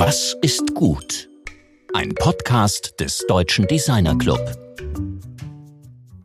Was 0.00 0.36
ist 0.42 0.76
gut? 0.76 1.28
Ein 1.92 2.14
Podcast 2.14 3.00
des 3.00 3.26
Deutschen 3.26 3.66
Designer 3.66 4.16
Club. 4.16 4.38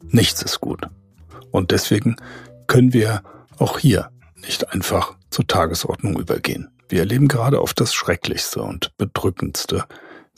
Nichts 0.09 0.43
ist 0.43 0.59
gut. 0.59 0.81
Und 1.49 1.71
deswegen 1.71 2.15
können 2.67 2.94
wir 2.94 3.23
auch 3.57 3.79
hier 3.79 4.12
nicht 4.36 4.71
einfach 4.71 5.16
zur 5.31 5.48
Tagesordnung 5.48 6.20
übergehen. 6.20 6.70
Wir 6.88 6.99
erleben 6.99 7.27
gerade 7.27 7.59
auf 7.59 7.73
das 7.73 7.95
Schrecklichste 7.95 8.62
und 8.62 8.95
Bedrückendste, 8.98 9.85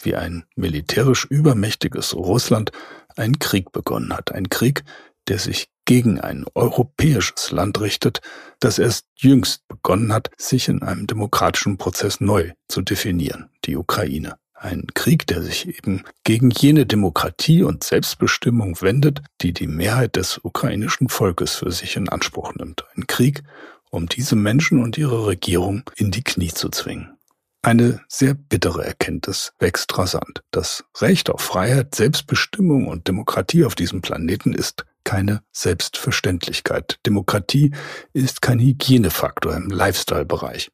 wie 0.01 0.15
ein 0.15 0.45
militärisch 0.55 1.25
übermächtiges 1.25 2.15
Russland 2.15 2.71
einen 3.17 3.39
Krieg 3.39 3.73
begonnen 3.73 4.13
hat. 4.13 4.31
Ein 4.31 4.47
Krieg, 4.47 4.85
der 5.27 5.39
sich 5.39 5.67
gegen 5.85 6.19
ein 6.19 6.45
europäisches 6.55 7.51
Land 7.51 7.79
richtet, 7.79 8.21
das 8.59 8.79
erst 8.79 9.05
jüngst 9.15 9.67
begonnen 9.67 10.11
hat, 10.11 10.29
sich 10.37 10.67
in 10.67 10.81
einem 10.81 11.07
demokratischen 11.07 11.77
Prozess 11.77 12.19
neu 12.19 12.51
zu 12.67 12.81
definieren, 12.81 13.49
die 13.65 13.77
Ukraine. 13.77 14.35
Ein 14.53 14.87
Krieg, 14.93 15.27
der 15.27 15.43
sich 15.43 15.67
eben 15.67 16.03
gegen 16.23 16.49
jene 16.49 16.85
Demokratie 16.85 17.61
und 17.61 17.83
Selbstbestimmung 17.83 18.81
wendet, 18.81 19.21
die 19.41 19.53
die 19.53 19.67
Mehrheit 19.67 20.15
des 20.15 20.39
ukrainischen 20.43 21.09
Volkes 21.09 21.55
für 21.55 21.71
sich 21.71 21.95
in 21.97 22.09
Anspruch 22.09 22.55
nimmt. 22.55 22.85
Ein 22.95 23.05
Krieg, 23.05 23.43
um 23.91 24.07
diese 24.07 24.35
Menschen 24.35 24.81
und 24.81 24.97
ihre 24.97 25.27
Regierung 25.27 25.83
in 25.95 26.09
die 26.09 26.23
Knie 26.23 26.51
zu 26.51 26.69
zwingen. 26.69 27.15
Eine 27.61 28.01
sehr 28.07 28.35
bittere 28.35 28.85
Erkenntnis 28.85 29.53
wächst 29.59 29.97
rasant. 29.97 30.41
Das 30.51 30.83
Recht 30.99 31.29
auf 31.29 31.41
Freiheit, 31.41 31.95
Selbstbestimmung 31.95 32.87
und 32.87 33.07
Demokratie 33.07 33.65
auf 33.65 33.75
diesem 33.75 34.01
Planeten 34.01 34.53
ist 34.53 34.85
keine 35.05 35.41
Selbstverständlichkeit. 35.53 36.99
Demokratie 37.05 37.73
ist 38.11 38.41
kein 38.41 38.59
Hygienefaktor 38.59 39.55
im 39.55 39.69
Lifestyle-Bereich. 39.69 40.71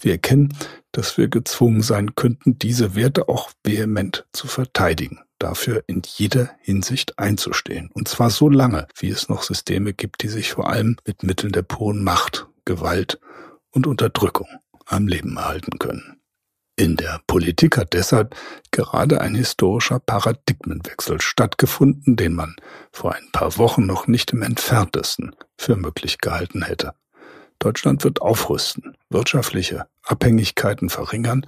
Wir 0.00 0.12
erkennen, 0.12 0.56
dass 0.92 1.18
wir 1.18 1.28
gezwungen 1.28 1.82
sein 1.82 2.14
könnten, 2.14 2.58
diese 2.58 2.94
Werte 2.94 3.28
auch 3.28 3.50
vehement 3.64 4.26
zu 4.32 4.46
verteidigen, 4.46 5.20
dafür 5.38 5.84
in 5.86 6.02
jeder 6.06 6.50
Hinsicht 6.60 7.18
einzustehen. 7.18 7.90
Und 7.92 8.08
zwar 8.08 8.30
so 8.30 8.48
lange, 8.48 8.86
wie 8.96 9.10
es 9.10 9.28
noch 9.28 9.42
Systeme 9.42 9.92
gibt, 9.92 10.22
die 10.22 10.28
sich 10.28 10.52
vor 10.52 10.70
allem 10.70 10.96
mit 11.06 11.22
Mitteln 11.22 11.52
der 11.52 11.62
puren 11.62 12.02
Macht, 12.02 12.46
Gewalt 12.64 13.20
und 13.70 13.86
Unterdrückung 13.86 14.48
am 14.86 15.08
Leben 15.08 15.36
erhalten 15.36 15.78
können. 15.78 16.20
In 16.78 16.96
der 16.96 17.22
Politik 17.26 17.78
hat 17.78 17.94
deshalb 17.94 18.36
gerade 18.70 19.22
ein 19.22 19.34
historischer 19.34 19.98
Paradigmenwechsel 19.98 21.22
stattgefunden, 21.22 22.16
den 22.16 22.34
man 22.34 22.54
vor 22.92 23.14
ein 23.14 23.30
paar 23.32 23.56
Wochen 23.56 23.86
noch 23.86 24.06
nicht 24.08 24.34
im 24.34 24.42
entferntesten 24.42 25.34
für 25.56 25.76
möglich 25.76 26.18
gehalten 26.18 26.62
hätte. 26.62 26.92
Deutschland 27.58 28.04
wird 28.04 28.20
aufrüsten, 28.20 28.94
wirtschaftliche 29.08 29.86
Abhängigkeiten 30.02 30.90
verringern 30.90 31.46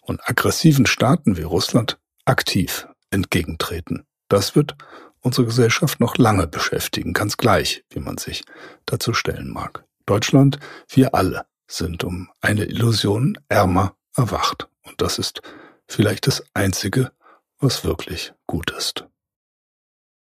und 0.00 0.26
aggressiven 0.26 0.86
Staaten 0.86 1.36
wie 1.36 1.42
Russland 1.42 1.98
aktiv 2.24 2.88
entgegentreten. 3.10 4.06
Das 4.28 4.56
wird 4.56 4.76
unsere 5.20 5.44
Gesellschaft 5.44 6.00
noch 6.00 6.16
lange 6.16 6.46
beschäftigen, 6.46 7.12
ganz 7.12 7.36
gleich, 7.36 7.84
wie 7.90 8.00
man 8.00 8.16
sich 8.16 8.44
dazu 8.86 9.12
stellen 9.12 9.50
mag. 9.50 9.84
Deutschland, 10.06 10.58
wir 10.88 11.14
alle 11.14 11.44
sind 11.66 12.02
um 12.02 12.30
eine 12.40 12.64
Illusion 12.64 13.36
ärmer 13.50 13.94
erwacht. 14.16 14.69
Und 14.82 15.00
das 15.00 15.18
ist 15.18 15.42
vielleicht 15.86 16.26
das 16.26 16.44
Einzige, 16.54 17.12
was 17.58 17.84
wirklich 17.84 18.32
gut 18.46 18.70
ist. 18.70 19.06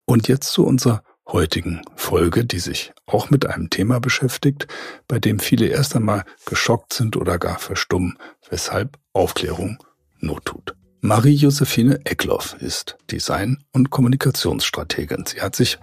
Und 0.04 0.28
jetzt 0.28 0.52
zu 0.52 0.66
unserer 0.66 1.02
heutigen 1.26 1.82
Folge, 1.94 2.44
die 2.44 2.58
sich 2.58 2.92
auch 3.06 3.30
mit 3.30 3.46
einem 3.46 3.70
Thema 3.70 4.00
beschäftigt, 4.00 4.66
bei 5.06 5.18
dem 5.18 5.38
viele 5.38 5.66
erst 5.66 5.94
einmal 5.94 6.24
geschockt 6.46 6.92
sind 6.92 7.16
oder 7.16 7.38
gar 7.38 7.58
verstummen, 7.58 8.18
weshalb 8.50 8.98
Aufklärung 9.12 9.78
Not 10.18 10.44
tut. 10.44 10.74
Marie-Josephine 11.00 12.00
Eckloff 12.04 12.54
ist 12.60 12.96
Design- 13.10 13.64
und 13.72 13.90
Kommunikationsstrategin. 13.90 15.26
Sie 15.26 15.40
hat 15.40 15.56
sich 15.56 15.78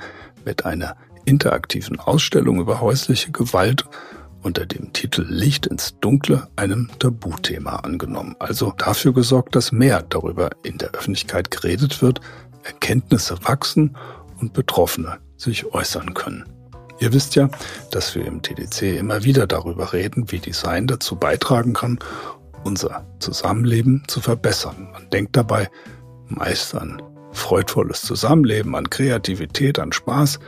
mit 0.45 0.65
einer 0.65 0.95
interaktiven 1.25 1.99
Ausstellung 1.99 2.59
über 2.59 2.79
häusliche 2.79 3.31
Gewalt 3.31 3.85
unter 4.41 4.65
dem 4.65 4.93
Titel 4.93 5.25
Licht 5.27 5.65
ins 5.65 5.97
Dunkle 5.99 6.47
einem 6.55 6.89
Tabuthema 6.99 7.77
angenommen. 7.77 8.35
Also 8.39 8.73
dafür 8.77 9.13
gesorgt, 9.13 9.55
dass 9.55 9.71
mehr 9.71 10.01
darüber 10.01 10.49
in 10.63 10.77
der 10.77 10.91
Öffentlichkeit 10.91 11.51
geredet 11.51 12.01
wird, 12.01 12.21
Erkenntnisse 12.63 13.37
wachsen 13.43 13.97
und 14.39 14.53
Betroffene 14.53 15.19
sich 15.37 15.73
äußern 15.73 16.13
können. 16.13 16.45
Ihr 16.99 17.13
wisst 17.13 17.35
ja, 17.35 17.49
dass 17.91 18.13
wir 18.15 18.25
im 18.25 18.41
TDC 18.41 18.97
immer 18.97 19.23
wieder 19.23 19.47
darüber 19.47 19.93
reden, 19.93 20.31
wie 20.31 20.39
Design 20.39 20.87
dazu 20.87 21.15
beitragen 21.15 21.73
kann, 21.73 21.99
unser 22.63 23.05
Zusammenleben 23.19 24.03
zu 24.07 24.19
verbessern. 24.19 24.89
Man 24.91 25.09
denkt 25.09 25.35
dabei 25.37 25.69
meist 26.27 26.75
an 26.75 27.01
freudvolles 27.31 28.01
Zusammenleben, 28.01 28.75
an 28.75 28.89
Kreativität, 28.89 29.79
an 29.79 29.93
Spaß, 29.93 30.39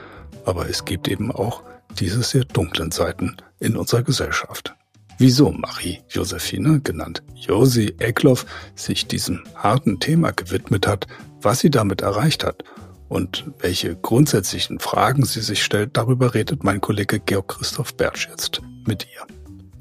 aber 0.45 0.67
es 0.69 0.83
gibt 0.83 1.07
eben 1.07 1.31
auch 1.31 1.63
diese 1.99 2.23
sehr 2.23 2.45
dunklen 2.45 2.91
Seiten 2.91 3.37
in 3.59 3.75
unserer 3.75 4.03
Gesellschaft. 4.03 4.75
Wieso 5.17 5.51
Marie-Josephine, 5.51 6.81
genannt 6.81 7.21
Josi 7.35 7.93
Eckloff, 7.99 8.45
sich 8.75 9.07
diesem 9.07 9.43
harten 9.55 9.99
Thema 9.99 10.31
gewidmet 10.31 10.87
hat, 10.87 11.05
was 11.41 11.59
sie 11.59 11.69
damit 11.69 12.01
erreicht 12.01 12.43
hat 12.43 12.63
und 13.07 13.45
welche 13.59 13.95
grundsätzlichen 13.95 14.79
Fragen 14.79 15.25
sie 15.25 15.41
sich 15.41 15.63
stellt, 15.63 15.97
darüber 15.97 16.33
redet 16.33 16.63
mein 16.63 16.81
Kollege 16.81 17.19
Georg 17.19 17.49
Christoph 17.49 17.95
Bertsch 17.95 18.29
jetzt 18.29 18.61
mit 18.87 19.05
ihr. 19.13 19.27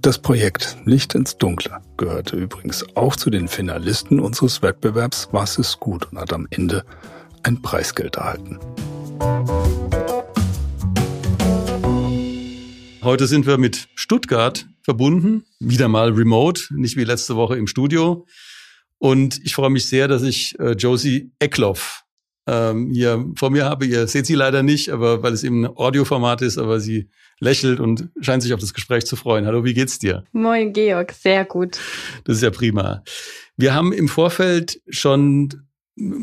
Das 0.03 0.19
Projekt 0.19 0.79
Licht 0.85 1.15
ins 1.15 1.37
Dunkle 1.37 1.79
gehörte 1.97 2.37
übrigens 2.37 2.85
auch 2.97 3.17
zu 3.17 3.31
den 3.31 3.49
Finalisten 3.49 4.19
unseres 4.19 4.63
Wettbewerbs 4.63 5.29
Was 5.33 5.59
ist 5.59 5.79
gut 5.79 6.11
und 6.11 6.19
hat 6.19 6.33
am 6.33 6.47
Ende 6.51 6.85
ein 7.43 7.63
Preisgeld 7.63 8.17
erhalten. 8.17 8.59
Heute 13.03 13.27
sind 13.27 13.47
wir 13.47 13.57
mit 13.57 13.89
Stuttgart 13.95 14.67
verbunden, 14.83 15.47
wieder 15.59 15.89
mal 15.89 16.11
remote, 16.11 16.65
nicht 16.73 16.99
wie 16.99 17.05
letzte 17.05 17.35
Woche 17.35 17.57
im 17.57 17.67
Studio. 17.67 18.27
Und 18.99 19.41
ich 19.43 19.55
freue 19.55 19.71
mich 19.71 19.87
sehr, 19.87 20.07
dass 20.07 20.23
ich 20.23 20.59
äh, 20.59 20.73
Josie 20.73 21.33
Eckloff 21.39 22.05
ähm, 22.47 22.91
hier 22.93 23.25
vor 23.37 23.49
mir 23.49 23.65
habe. 23.65 23.87
Ihr 23.87 24.07
seht 24.07 24.27
sie 24.27 24.35
leider 24.35 24.63
nicht, 24.63 24.91
aber 24.91 25.23
weil 25.23 25.33
es 25.33 25.45
eben 25.45 25.65
ein 25.65 25.77
Audioformat 25.77 26.43
ist, 26.43 26.59
aber 26.59 26.79
sie 26.79 27.09
lächelt 27.39 27.81
und 27.81 28.11
scheint 28.21 28.43
sich 28.43 28.53
auf 28.53 28.61
das 28.61 28.75
Gespräch 28.75 29.07
zu 29.07 29.17
freuen. 29.17 29.47
Hallo, 29.47 29.65
wie 29.65 29.73
geht's 29.73 29.99
dir? 29.99 30.25
Moin, 30.33 30.75
Georg, 30.75 31.13
sehr 31.13 31.47
gut. 31.47 31.79
Das 32.25 32.37
ist 32.37 32.43
ja 32.43 32.51
prima. 32.51 33.03
Wir 33.57 33.73
haben 33.73 33.95
im 33.95 34.09
Vorfeld 34.09 34.83
schon 34.91 35.49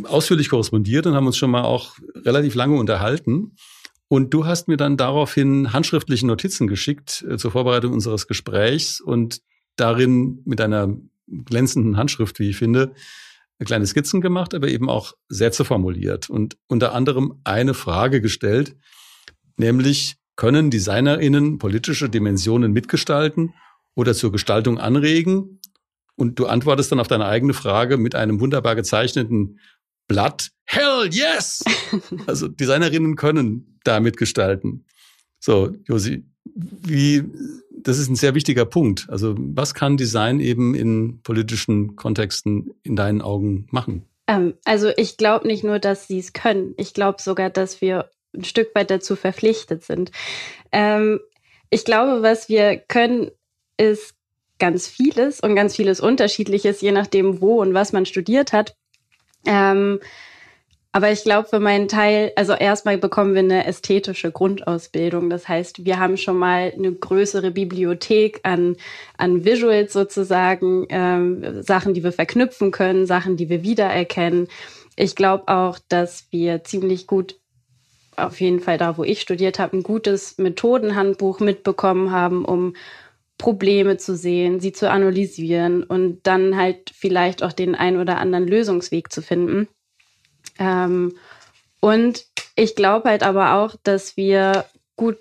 ausführlich 0.03 0.49
korrespondiert 0.49 1.07
und 1.07 1.15
haben 1.15 1.25
uns 1.25 1.37
schon 1.37 1.49
mal 1.49 1.63
auch 1.63 1.95
relativ 2.13 2.53
lange 2.53 2.75
unterhalten. 2.75 3.55
Und 4.09 4.33
du 4.33 4.45
hast 4.45 4.67
mir 4.67 4.77
dann 4.77 4.95
daraufhin 4.95 5.73
handschriftliche 5.73 6.25
Notizen 6.25 6.67
geschickt 6.67 7.25
äh, 7.29 7.37
zur 7.37 7.51
Vorbereitung 7.51 7.93
unseres 7.93 8.27
Gesprächs 8.27 9.01
und 9.01 9.41
darin 9.75 10.41
mit 10.45 10.61
einer 10.61 10.95
glänzenden 11.27 11.97
Handschrift, 11.97 12.39
wie 12.39 12.49
ich 12.49 12.57
finde, 12.57 12.93
kleine 13.65 13.87
Skizzen 13.87 14.21
gemacht, 14.21 14.53
aber 14.53 14.69
eben 14.69 14.89
auch 14.89 15.13
Sätze 15.29 15.65
formuliert 15.65 16.29
und 16.29 16.57
unter 16.67 16.93
anderem 16.93 17.41
eine 17.43 17.73
Frage 17.73 18.21
gestellt, 18.21 18.75
nämlich 19.57 20.17
können 20.35 20.69
DesignerInnen 20.69 21.57
politische 21.57 22.09
Dimensionen 22.09 22.71
mitgestalten 22.71 23.55
oder 23.95 24.13
zur 24.13 24.31
Gestaltung 24.31 24.77
anregen? 24.77 25.59
Und 26.15 26.39
du 26.39 26.45
antwortest 26.45 26.91
dann 26.91 26.99
auf 26.99 27.07
deine 27.07 27.25
eigene 27.25 27.53
Frage 27.53 27.97
mit 27.97 28.15
einem 28.15 28.39
wunderbar 28.39 28.75
gezeichneten 28.75 29.59
Blatt. 30.07 30.49
Hell 30.65 31.09
yes! 31.11 31.63
Also 32.27 32.47
Designerinnen 32.47 33.15
können 33.15 33.76
da 33.87 33.99
mitgestalten. 33.99 34.85
So, 35.39 35.75
Josi, 35.85 36.23
wie, 36.55 37.23
das 37.71 37.97
ist 37.97 38.09
ein 38.09 38.15
sehr 38.15 38.35
wichtiger 38.35 38.65
Punkt. 38.65 39.07
Also 39.09 39.35
was 39.37 39.73
kann 39.73 39.97
Design 39.97 40.39
eben 40.39 40.75
in 40.75 41.21
politischen 41.21 41.95
Kontexten 41.95 42.71
in 42.83 42.95
deinen 42.95 43.21
Augen 43.21 43.67
machen? 43.71 44.05
Ähm, 44.27 44.55
also 44.65 44.89
ich 44.97 45.17
glaube 45.17 45.47
nicht 45.47 45.63
nur, 45.63 45.79
dass 45.79 46.07
sie 46.07 46.19
es 46.19 46.33
können. 46.33 46.73
Ich 46.77 46.93
glaube 46.93 47.21
sogar, 47.21 47.49
dass 47.49 47.81
wir 47.81 48.09
ein 48.35 48.43
Stück 48.43 48.73
weit 48.75 48.91
dazu 48.91 49.15
verpflichtet 49.15 49.83
sind. 49.83 50.11
Ähm, 50.71 51.19
ich 51.69 51.85
glaube, 51.85 52.21
was 52.21 52.49
wir 52.49 52.77
können, 52.77 53.31
ist 53.77 54.15
ganz 54.59 54.87
vieles 54.87 55.39
und 55.39 55.55
ganz 55.55 55.75
vieles 55.75 55.99
Unterschiedliches, 55.99 56.81
je 56.81 56.91
nachdem, 56.91 57.41
wo 57.41 57.61
und 57.61 57.73
was 57.73 57.93
man 57.93 58.05
studiert 58.05 58.53
hat. 58.53 58.75
Ähm, 59.45 59.99
aber 60.91 61.11
ich 61.11 61.23
glaube, 61.23 61.47
für 61.47 61.59
meinen 61.59 61.87
Teil, 61.87 62.31
also 62.35 62.53
erstmal 62.53 62.97
bekommen 62.97 63.33
wir 63.33 63.41
eine 63.41 63.65
ästhetische 63.65 64.31
Grundausbildung. 64.31 65.29
Das 65.29 65.47
heißt, 65.47 65.85
wir 65.85 65.99
haben 65.99 66.17
schon 66.17 66.37
mal 66.37 66.73
eine 66.75 66.91
größere 66.91 67.51
Bibliothek 67.51 68.39
an, 68.43 68.77
an 69.17 69.45
Visuals 69.45 69.93
sozusagen, 69.93 70.87
ähm, 70.89 71.61
Sachen, 71.61 71.93
die 71.93 72.03
wir 72.03 72.11
verknüpfen 72.11 72.71
können, 72.71 73.05
Sachen, 73.05 73.37
die 73.37 73.49
wir 73.49 73.63
wiedererkennen. 73.63 74.47
Ich 74.95 75.15
glaube 75.15 75.47
auch, 75.47 75.77
dass 75.89 76.27
wir 76.31 76.63
ziemlich 76.63 77.05
gut, 77.05 77.35
auf 78.15 78.41
jeden 78.41 78.59
Fall 78.59 78.79
da, 78.79 78.97
wo 78.97 79.03
ich 79.03 79.21
studiert 79.21 79.59
habe, 79.59 79.77
ein 79.77 79.83
gutes 79.83 80.39
Methodenhandbuch 80.39 81.39
mitbekommen 81.39 82.11
haben, 82.11 82.43
um 82.43 82.73
Probleme 83.37 83.97
zu 83.97 84.15
sehen, 84.15 84.59
sie 84.59 84.71
zu 84.71 84.89
analysieren 84.89 85.83
und 85.83 86.25
dann 86.25 86.57
halt 86.57 86.91
vielleicht 86.95 87.43
auch 87.43 87.53
den 87.53 87.75
ein 87.75 87.97
oder 87.97 88.17
anderen 88.17 88.47
Lösungsweg 88.47 89.11
zu 89.11 89.21
finden. 89.21 89.67
Ähm, 90.59 91.15
und 91.79 92.25
ich 92.55 92.75
glaube 92.75 93.09
halt 93.09 93.23
aber 93.23 93.55
auch, 93.55 93.75
dass 93.83 94.17
wir 94.17 94.65
gut 94.95 95.17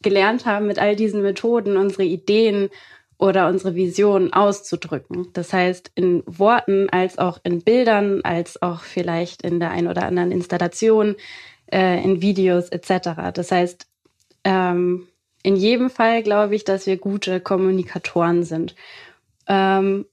gelernt 0.00 0.46
haben, 0.46 0.66
mit 0.66 0.78
all 0.78 0.96
diesen 0.96 1.22
Methoden 1.22 1.76
unsere 1.76 2.04
Ideen 2.04 2.70
oder 3.18 3.46
unsere 3.46 3.76
Vision 3.76 4.32
auszudrücken. 4.32 5.28
Das 5.32 5.52
heißt, 5.52 5.92
in 5.94 6.24
Worten 6.26 6.90
als 6.90 7.18
auch 7.18 7.38
in 7.44 7.62
Bildern, 7.62 8.22
als 8.24 8.60
auch 8.60 8.80
vielleicht 8.80 9.42
in 9.42 9.60
der 9.60 9.70
ein 9.70 9.86
oder 9.86 10.04
anderen 10.06 10.32
Installation, 10.32 11.14
äh, 11.72 12.02
in 12.02 12.20
Videos 12.20 12.68
etc. 12.70 13.32
Das 13.32 13.52
heißt, 13.52 13.86
ähm, 14.42 15.06
in 15.44 15.56
jedem 15.56 15.88
Fall 15.88 16.22
glaube 16.22 16.56
ich, 16.56 16.64
dass 16.64 16.86
wir 16.86 16.96
gute 16.96 17.40
Kommunikatoren 17.40 18.42
sind. 18.42 18.74
Ähm, 19.46 20.06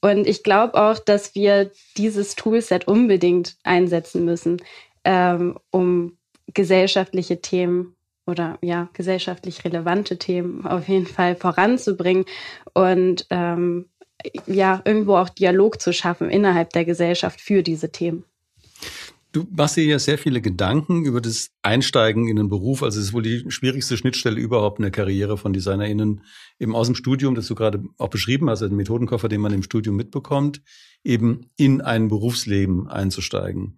und 0.00 0.26
ich 0.26 0.42
glaube 0.42 0.74
auch, 0.74 0.98
dass 0.98 1.34
wir 1.34 1.70
dieses 1.96 2.34
Toolset 2.34 2.86
unbedingt 2.86 3.56
einsetzen 3.64 4.24
müssen, 4.24 4.62
ähm, 5.04 5.58
um 5.70 6.18
gesellschaftliche 6.52 7.40
Themen 7.40 7.96
oder 8.26 8.58
ja, 8.62 8.88
gesellschaftlich 8.92 9.64
relevante 9.64 10.18
Themen 10.18 10.66
auf 10.66 10.88
jeden 10.88 11.06
Fall 11.06 11.36
voranzubringen 11.36 12.24
und 12.74 13.26
ähm, 13.30 13.88
ja, 14.46 14.82
irgendwo 14.84 15.16
auch 15.16 15.28
Dialog 15.28 15.80
zu 15.80 15.92
schaffen 15.92 16.30
innerhalb 16.30 16.70
der 16.70 16.84
Gesellschaft 16.84 17.40
für 17.40 17.62
diese 17.62 17.92
Themen. 17.92 18.24
Du 19.36 19.46
machst 19.54 19.76
dir 19.76 19.84
ja 19.84 19.98
sehr 19.98 20.16
viele 20.16 20.40
Gedanken 20.40 21.04
über 21.04 21.20
das 21.20 21.50
Einsteigen 21.60 22.26
in 22.26 22.36
den 22.36 22.48
Beruf. 22.48 22.82
Also 22.82 22.98
es 22.98 23.08
ist 23.08 23.12
wohl 23.12 23.20
die 23.20 23.44
schwierigste 23.50 23.98
Schnittstelle 23.98 24.40
überhaupt 24.40 24.78
in 24.78 24.84
der 24.84 24.90
Karriere 24.90 25.36
von 25.36 25.52
DesignerInnen 25.52 26.22
eben 26.58 26.74
aus 26.74 26.86
dem 26.86 26.94
Studium, 26.94 27.34
das 27.34 27.46
du 27.46 27.54
gerade 27.54 27.84
auch 27.98 28.08
beschrieben 28.08 28.48
hast, 28.48 28.62
also 28.62 28.70
den 28.70 28.78
Methodenkoffer, 28.78 29.28
den 29.28 29.42
man 29.42 29.52
im 29.52 29.62
Studium 29.62 29.94
mitbekommt, 29.94 30.62
eben 31.04 31.50
in 31.58 31.82
ein 31.82 32.08
Berufsleben 32.08 32.88
einzusteigen. 32.88 33.76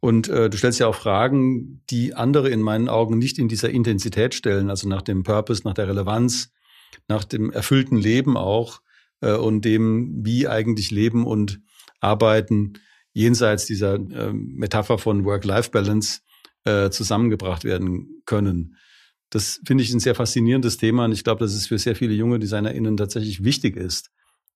Und 0.00 0.28
äh, 0.28 0.48
du 0.48 0.56
stellst 0.56 0.80
ja 0.80 0.86
auch 0.86 0.94
Fragen, 0.94 1.82
die 1.90 2.14
andere 2.14 2.48
in 2.48 2.62
meinen 2.62 2.88
Augen 2.88 3.18
nicht 3.18 3.38
in 3.38 3.48
dieser 3.48 3.68
Intensität 3.68 4.34
stellen, 4.34 4.70
also 4.70 4.88
nach 4.88 5.02
dem 5.02 5.22
Purpose, 5.22 5.64
nach 5.66 5.74
der 5.74 5.86
Relevanz, 5.86 6.50
nach 7.08 7.24
dem 7.24 7.50
erfüllten 7.50 7.98
Leben 7.98 8.38
auch 8.38 8.80
äh, 9.20 9.34
und 9.34 9.66
dem, 9.66 10.24
wie 10.24 10.48
eigentlich 10.48 10.90
Leben 10.90 11.26
und 11.26 11.60
Arbeiten 12.00 12.78
jenseits 13.14 13.64
dieser 13.64 13.94
äh, 13.94 14.32
Metapher 14.32 14.98
von 14.98 15.24
Work-Life-Balance 15.24 16.20
äh, 16.64 16.90
zusammengebracht 16.90 17.64
werden 17.64 18.22
können. 18.26 18.76
Das 19.30 19.60
finde 19.64 19.82
ich 19.82 19.92
ein 19.92 20.00
sehr 20.00 20.14
faszinierendes 20.14 20.76
Thema 20.76 21.06
und 21.06 21.12
ich 21.12 21.24
glaube, 21.24 21.40
dass 21.40 21.54
es 21.54 21.66
für 21.66 21.78
sehr 21.78 21.96
viele 21.96 22.12
junge 22.12 22.38
DesignerInnen 22.38 22.96
tatsächlich 22.96 23.42
wichtig 23.44 23.76
ist. 23.76 24.10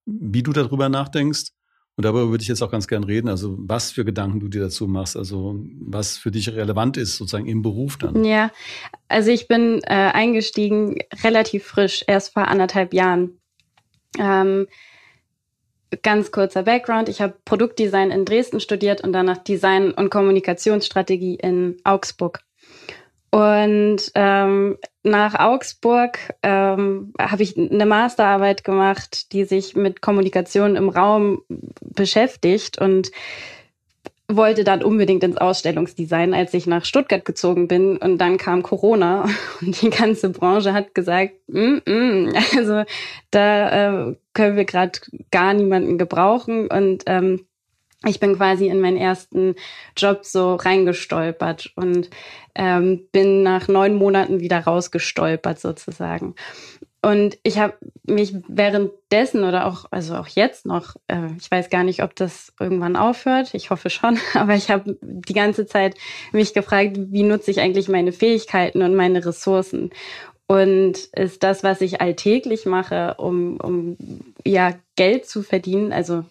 Wie 0.04 0.42
du 0.42 0.52
darüber 0.52 0.88
nachdenkst 0.88 1.50
und 1.96 2.04
darüber 2.04 2.30
würde 2.30 2.42
ich 2.42 2.48
jetzt 2.48 2.62
auch 2.62 2.70
ganz 2.70 2.86
gern 2.86 3.04
reden, 3.04 3.28
also 3.28 3.56
was 3.58 3.90
für 3.90 4.04
Gedanken 4.04 4.40
du 4.40 4.48
dir 4.48 4.62
dazu 4.62 4.86
machst, 4.86 5.16
also 5.16 5.64
was 5.80 6.16
für 6.16 6.30
dich 6.30 6.48
relevant 6.50 6.96
ist 6.96 7.16
sozusagen 7.16 7.46
im 7.46 7.62
Beruf 7.62 7.96
dann. 7.96 8.24
Ja, 8.24 8.52
also 9.08 9.30
ich 9.30 9.48
bin 9.48 9.80
äh, 9.82 9.94
eingestiegen 9.94 10.96
relativ 11.24 11.64
frisch, 11.64 12.04
erst 12.06 12.32
vor 12.34 12.48
anderthalb 12.48 12.94
Jahren. 12.94 13.40
Ähm, 14.18 14.66
ganz 16.02 16.30
kurzer 16.30 16.62
Background. 16.64 17.08
Ich 17.08 17.20
habe 17.20 17.34
Produktdesign 17.44 18.10
in 18.10 18.24
Dresden 18.24 18.60
studiert 18.60 19.02
und 19.02 19.12
danach 19.12 19.38
Design 19.38 19.92
und 19.92 20.10
Kommunikationsstrategie 20.10 21.36
in 21.36 21.76
Augsburg. 21.84 22.40
Und 23.30 24.10
ähm, 24.14 24.78
nach 25.02 25.38
Augsburg 25.38 26.18
ähm, 26.42 27.12
habe 27.20 27.42
ich 27.42 27.56
eine 27.58 27.84
Masterarbeit 27.84 28.64
gemacht, 28.64 29.32
die 29.32 29.44
sich 29.44 29.76
mit 29.76 30.00
Kommunikation 30.00 30.76
im 30.76 30.88
Raum 30.88 31.42
beschäftigt 31.80 32.80
und 32.80 33.10
wollte 34.30 34.62
dann 34.62 34.82
unbedingt 34.82 35.24
ins 35.24 35.38
Ausstellungsdesign, 35.38 36.34
als 36.34 36.52
ich 36.52 36.66
nach 36.66 36.84
Stuttgart 36.84 37.24
gezogen 37.24 37.66
bin. 37.66 37.96
Und 37.96 38.18
dann 38.18 38.36
kam 38.36 38.62
Corona 38.62 39.28
und 39.60 39.80
die 39.80 39.90
ganze 39.90 40.28
Branche 40.30 40.74
hat 40.74 40.94
gesagt, 40.94 41.32
mm 41.48 41.78
-mm, 41.84 42.34
also 42.58 42.84
da 43.30 44.08
äh, 44.10 44.16
können 44.34 44.56
wir 44.56 44.64
gerade 44.64 44.98
gar 45.30 45.54
niemanden 45.54 45.96
gebrauchen. 45.96 46.68
Und 46.68 47.04
ähm, 47.06 47.46
ich 48.06 48.20
bin 48.20 48.36
quasi 48.36 48.68
in 48.68 48.80
meinen 48.80 48.96
ersten 48.96 49.56
Job 49.96 50.24
so 50.24 50.54
reingestolpert 50.54 51.72
und 51.74 52.10
ähm, 52.54 53.08
bin 53.10 53.42
nach 53.42 53.66
neun 53.66 53.96
Monaten 53.96 54.40
wieder 54.40 54.60
rausgestolpert 54.60 55.58
sozusagen. 55.58 56.34
Und 57.00 57.38
ich 57.44 57.58
habe 57.58 57.74
mich 58.04 58.34
währenddessen 58.48 59.44
oder 59.44 59.66
auch, 59.66 59.84
also 59.92 60.16
auch 60.16 60.26
jetzt 60.26 60.66
noch, 60.66 60.96
äh, 61.06 61.28
ich 61.38 61.48
weiß 61.48 61.70
gar 61.70 61.84
nicht, 61.84 62.02
ob 62.02 62.16
das 62.16 62.52
irgendwann 62.58 62.96
aufhört, 62.96 63.54
ich 63.54 63.70
hoffe 63.70 63.88
schon, 63.88 64.18
aber 64.34 64.54
ich 64.54 64.70
habe 64.70 64.96
die 65.00 65.34
ganze 65.34 65.66
Zeit 65.66 65.96
mich 66.32 66.54
gefragt, 66.54 66.96
wie 66.96 67.22
nutze 67.22 67.52
ich 67.52 67.60
eigentlich 67.60 67.88
meine 67.88 68.12
Fähigkeiten 68.12 68.82
und 68.82 68.96
meine 68.96 69.24
Ressourcen? 69.24 69.90
Und 70.48 70.96
ist 71.14 71.42
das, 71.42 71.62
was 71.62 71.82
ich 71.82 72.00
alltäglich 72.00 72.64
mache, 72.64 73.14
um, 73.18 73.58
um 73.60 73.96
ja 74.44 74.74
Geld 74.96 75.26
zu 75.26 75.42
verdienen, 75.42 75.92
also 75.92 76.24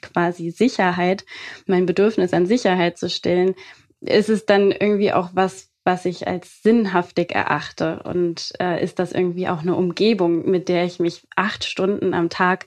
quasi 0.00 0.50
Sicherheit, 0.50 1.26
mein 1.66 1.84
Bedürfnis 1.84 2.32
an 2.32 2.46
Sicherheit 2.46 2.98
zu 2.98 3.10
stillen, 3.10 3.54
ist 4.00 4.30
es 4.30 4.46
dann 4.46 4.70
irgendwie 4.72 5.12
auch 5.12 5.30
was, 5.34 5.67
was 5.88 6.04
ich 6.04 6.28
als 6.28 6.62
sinnhaftig 6.62 7.34
erachte? 7.34 8.02
Und 8.04 8.52
äh, 8.60 8.84
ist 8.84 8.98
das 8.98 9.12
irgendwie 9.12 9.48
auch 9.48 9.62
eine 9.62 9.74
Umgebung, 9.74 10.44
mit 10.44 10.68
der 10.68 10.84
ich 10.84 11.00
mich 11.00 11.26
acht 11.34 11.64
Stunden 11.64 12.12
am 12.12 12.28
Tag 12.28 12.66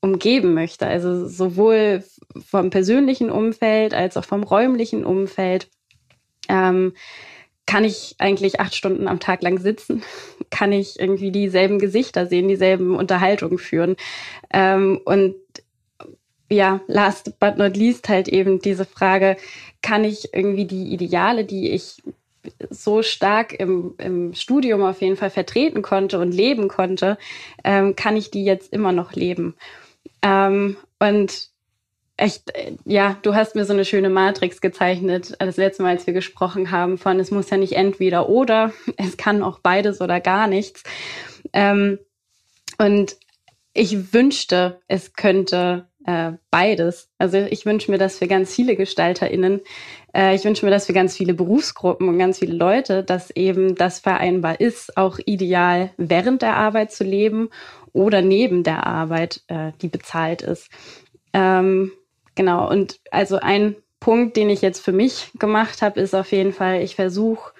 umgeben 0.00 0.54
möchte? 0.54 0.86
Also 0.86 1.26
sowohl 1.26 2.04
vom 2.38 2.70
persönlichen 2.70 3.30
Umfeld 3.30 3.94
als 3.94 4.16
auch 4.16 4.24
vom 4.24 4.44
räumlichen 4.44 5.04
Umfeld. 5.04 5.70
Ähm, 6.48 6.92
kann 7.66 7.82
ich 7.82 8.14
eigentlich 8.18 8.60
acht 8.60 8.76
Stunden 8.76 9.08
am 9.08 9.18
Tag 9.18 9.42
lang 9.42 9.58
sitzen? 9.58 10.04
Kann 10.50 10.70
ich 10.70 11.00
irgendwie 11.00 11.32
dieselben 11.32 11.80
Gesichter 11.80 12.26
sehen, 12.26 12.46
dieselben 12.46 12.94
Unterhaltungen 12.94 13.58
führen? 13.58 13.96
Ähm, 14.52 15.00
und 15.04 15.34
ja, 16.48 16.80
last 16.86 17.40
but 17.40 17.56
not 17.56 17.76
least 17.76 18.08
halt 18.08 18.28
eben 18.28 18.60
diese 18.60 18.84
Frage, 18.84 19.36
kann 19.80 20.04
ich 20.04 20.32
irgendwie 20.32 20.66
die 20.66 20.92
Ideale, 20.92 21.44
die 21.44 21.70
ich 21.70 21.96
so 22.72 23.02
stark 23.02 23.52
im, 23.52 23.94
im 23.98 24.34
Studium 24.34 24.82
auf 24.82 25.00
jeden 25.00 25.16
Fall 25.16 25.30
vertreten 25.30 25.82
konnte 25.82 26.18
und 26.18 26.32
leben 26.32 26.68
konnte, 26.68 27.18
ähm, 27.64 27.96
kann 27.96 28.16
ich 28.16 28.30
die 28.30 28.44
jetzt 28.44 28.72
immer 28.72 28.92
noch 28.92 29.12
leben. 29.12 29.54
Ähm, 30.22 30.76
und 30.98 31.50
echt, 32.16 32.52
ja, 32.84 33.16
du 33.22 33.34
hast 33.34 33.54
mir 33.54 33.64
so 33.64 33.72
eine 33.72 33.84
schöne 33.84 34.10
Matrix 34.10 34.60
gezeichnet, 34.60 35.34
das 35.38 35.56
letzte 35.56 35.82
Mal, 35.82 35.90
als 35.90 36.06
wir 36.06 36.14
gesprochen 36.14 36.70
haben, 36.70 36.98
von 36.98 37.18
es 37.18 37.30
muss 37.30 37.50
ja 37.50 37.56
nicht 37.56 37.72
entweder 37.72 38.28
oder, 38.28 38.72
es 38.96 39.16
kann 39.16 39.42
auch 39.42 39.58
beides 39.58 40.00
oder 40.00 40.20
gar 40.20 40.46
nichts. 40.46 40.82
Ähm, 41.52 41.98
und 42.78 43.16
ich 43.74 44.12
wünschte, 44.12 44.80
es 44.86 45.14
könnte 45.14 45.88
äh, 46.06 46.32
beides. 46.50 47.10
Also 47.18 47.38
ich 47.38 47.66
wünsche 47.66 47.90
mir 47.90 47.98
das 47.98 48.18
für 48.18 48.26
ganz 48.26 48.54
viele 48.54 48.76
GestalterInnen. 48.76 49.60
Äh, 50.14 50.34
ich 50.34 50.44
wünsche 50.44 50.64
mir 50.64 50.70
das 50.70 50.86
für 50.86 50.92
ganz 50.92 51.16
viele 51.16 51.34
Berufsgruppen 51.34 52.08
und 52.08 52.18
ganz 52.18 52.38
viele 52.38 52.54
Leute, 52.54 53.04
dass 53.04 53.30
eben 53.30 53.74
das 53.74 54.00
vereinbar 54.00 54.60
ist, 54.60 54.96
auch 54.96 55.18
ideal 55.24 55.90
während 55.96 56.42
der 56.42 56.56
Arbeit 56.56 56.92
zu 56.92 57.04
leben 57.04 57.50
oder 57.92 58.22
neben 58.22 58.62
der 58.62 58.86
Arbeit, 58.86 59.42
äh, 59.48 59.72
die 59.80 59.88
bezahlt 59.88 60.42
ist. 60.42 60.68
Ähm, 61.32 61.92
genau. 62.34 62.68
Und 62.68 63.00
also 63.10 63.36
ein 63.36 63.76
Punkt, 64.00 64.36
den 64.36 64.50
ich 64.50 64.62
jetzt 64.62 64.80
für 64.80 64.92
mich 64.92 65.30
gemacht 65.38 65.82
habe, 65.82 66.00
ist 66.00 66.14
auf 66.14 66.32
jeden 66.32 66.52
Fall, 66.52 66.82
ich 66.82 66.96
versuche 66.96 67.52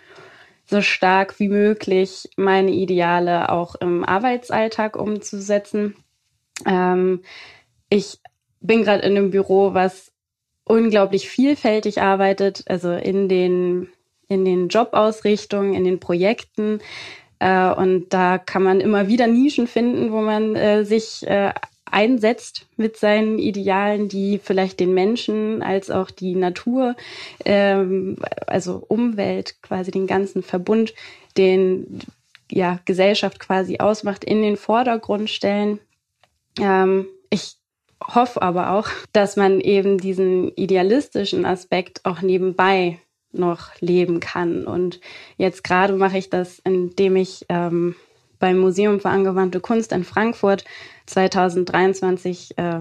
so 0.65 0.81
stark 0.81 1.39
wie 1.39 1.49
möglich 1.49 2.29
meine 2.37 2.71
Ideale 2.71 3.51
auch 3.51 3.75
im 3.77 4.05
Arbeitsalltag 4.05 4.97
umzusetzen. 4.97 5.95
Ähm, 6.67 7.23
ich 7.91 8.21
bin 8.63 8.83
gerade 8.85 9.03
in 9.03 9.17
einem 9.17 9.31
Büro, 9.31 9.75
was 9.75 10.13
unglaublich 10.65 11.29
vielfältig 11.29 12.01
arbeitet, 12.01 12.65
also 12.67 12.93
in 12.93 13.29
den, 13.29 13.89
in 14.29 14.45
den 14.45 14.69
Jobausrichtungen, 14.69 15.75
in 15.75 15.85
den 15.85 16.01
Projekten. 16.01 16.81
Äh, 17.39 17.73
und 17.73 18.11
da 18.11 18.39
kann 18.39 18.63
man 18.63 18.81
immer 18.81 19.09
wieder 19.09 19.27
Nischen 19.27 19.67
finden, 19.67 20.13
wo 20.13 20.21
man 20.21 20.55
äh, 20.55 20.85
sich 20.85 21.27
äh, 21.27 21.53
einsetzt 21.93 22.67
mit 22.77 22.97
seinen 22.97 23.39
Idealen, 23.39 24.09
die 24.09 24.41
vielleicht 24.43 24.81
den 24.81 24.95
Menschen 24.95 25.63
als 25.63 25.91
auch 25.91 26.11
die 26.11 26.35
Natur, 26.35 26.97
ähm, 27.45 28.17
also 28.47 28.83
Umwelt, 28.89 29.61
quasi 29.63 29.91
den 29.91 30.07
ganzen 30.07 30.43
Verbund, 30.43 30.95
den 31.37 32.01
ja 32.51 32.81
Gesellschaft 32.87 33.39
quasi 33.41 33.79
ausmacht, 33.79 34.25
in 34.25 34.43
den 34.43 34.57
Vordergrund 34.57 35.29
stellen. 35.29 35.81
Ähm, 36.59 37.07
ich 37.29 37.57
hoffe 38.09 38.43
aber 38.43 38.71
auch, 38.73 38.89
dass 39.13 39.37
man 39.37 39.61
eben 39.61 39.99
diesen 39.99 40.55
idealistischen 40.57 41.45
Aspekt 41.45 42.05
auch 42.05 42.23
nebenbei 42.23 42.99
noch 43.33 43.71
leben 43.81 44.21
kann. 44.21 44.67
Und 44.67 45.01
jetzt 45.37 45.65
gerade 45.65 45.95
mache 45.95 46.19
ich 46.19 46.31
das, 46.31 46.59
indem 46.61 47.17
ich 47.17 47.47
ähm, 47.49 47.95
beim 48.39 48.59
Museum 48.59 49.01
für 49.01 49.09
angewandte 49.09 49.61
Kunst 49.61 49.93
in 49.93 50.05
Frankfurt 50.05 50.65
2023 51.07 52.59
äh, 52.59 52.81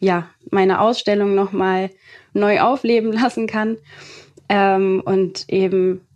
ja 0.00 0.28
meine 0.50 0.80
Ausstellung 0.80 1.34
nochmal 1.34 1.90
neu 2.32 2.60
aufleben 2.60 3.12
lassen 3.20 3.46
kann 3.46 3.78
ähm, 4.48 5.02
und 5.04 5.48
eben 5.48 6.06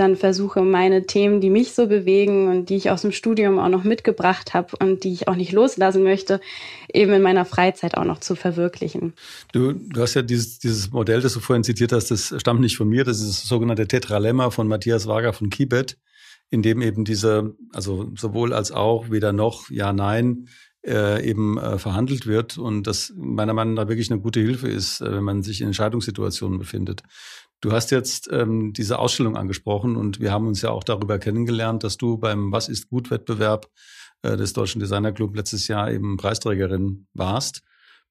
dann 0.00 0.16
versuche, 0.16 0.62
meine 0.62 1.06
Themen, 1.06 1.40
die 1.40 1.50
mich 1.50 1.72
so 1.72 1.86
bewegen 1.86 2.48
und 2.48 2.70
die 2.70 2.76
ich 2.76 2.90
aus 2.90 3.02
dem 3.02 3.12
Studium 3.12 3.58
auch 3.58 3.68
noch 3.68 3.84
mitgebracht 3.84 4.54
habe 4.54 4.74
und 4.80 5.04
die 5.04 5.12
ich 5.12 5.28
auch 5.28 5.36
nicht 5.36 5.52
loslassen 5.52 6.02
möchte, 6.02 6.40
eben 6.92 7.12
in 7.12 7.22
meiner 7.22 7.44
Freizeit 7.44 7.96
auch 7.96 8.04
noch 8.04 8.18
zu 8.18 8.34
verwirklichen. 8.34 9.12
Du, 9.52 9.72
du 9.72 10.00
hast 10.00 10.14
ja 10.14 10.22
dieses, 10.22 10.58
dieses 10.58 10.90
Modell, 10.90 11.20
das 11.20 11.34
du 11.34 11.40
vorhin 11.40 11.64
zitiert 11.64 11.92
hast, 11.92 12.10
das 12.10 12.34
stammt 12.38 12.60
nicht 12.60 12.78
von 12.78 12.88
mir, 12.88 13.04
das 13.04 13.20
ist 13.20 13.42
das 13.42 13.48
sogenannte 13.48 13.86
Tetralemma 13.86 14.50
von 14.50 14.66
Matthias 14.66 15.06
Wager 15.06 15.34
von 15.34 15.50
Kibet, 15.50 15.98
in 16.48 16.62
dem 16.62 16.80
eben 16.80 17.04
diese, 17.04 17.54
also 17.72 18.10
sowohl 18.16 18.54
als 18.54 18.72
auch, 18.72 19.10
weder 19.10 19.32
noch, 19.32 19.70
ja, 19.70 19.92
nein, 19.92 20.48
äh, 20.86 21.28
eben 21.28 21.58
äh, 21.58 21.78
verhandelt 21.78 22.26
wird 22.26 22.58
und 22.58 22.86
das 22.86 23.12
meiner 23.16 23.52
Meinung 23.52 23.74
nach 23.74 23.88
wirklich 23.88 24.10
eine 24.10 24.20
gute 24.20 24.40
Hilfe 24.40 24.68
ist, 24.68 25.00
äh, 25.00 25.12
wenn 25.12 25.24
man 25.24 25.42
sich 25.42 25.60
in 25.60 25.68
Entscheidungssituationen 25.68 26.58
befindet. 26.58 27.02
Du 27.60 27.72
hast 27.72 27.90
jetzt 27.90 28.28
ähm, 28.32 28.72
diese 28.72 28.98
Ausstellung 28.98 29.36
angesprochen 29.36 29.96
und 29.96 30.20
wir 30.20 30.32
haben 30.32 30.46
uns 30.46 30.62
ja 30.62 30.70
auch 30.70 30.84
darüber 30.84 31.18
kennengelernt, 31.18 31.84
dass 31.84 31.98
du 31.98 32.16
beim 32.16 32.52
Was 32.52 32.68
ist 32.68 32.88
gut 32.88 33.10
Wettbewerb 33.10 33.68
äh, 34.22 34.36
des 34.36 34.54
Deutschen 34.54 34.80
Designer 34.80 35.12
Club 35.12 35.36
letztes 35.36 35.68
Jahr 35.68 35.90
eben 35.90 36.16
Preisträgerin 36.16 37.06
warst 37.12 37.62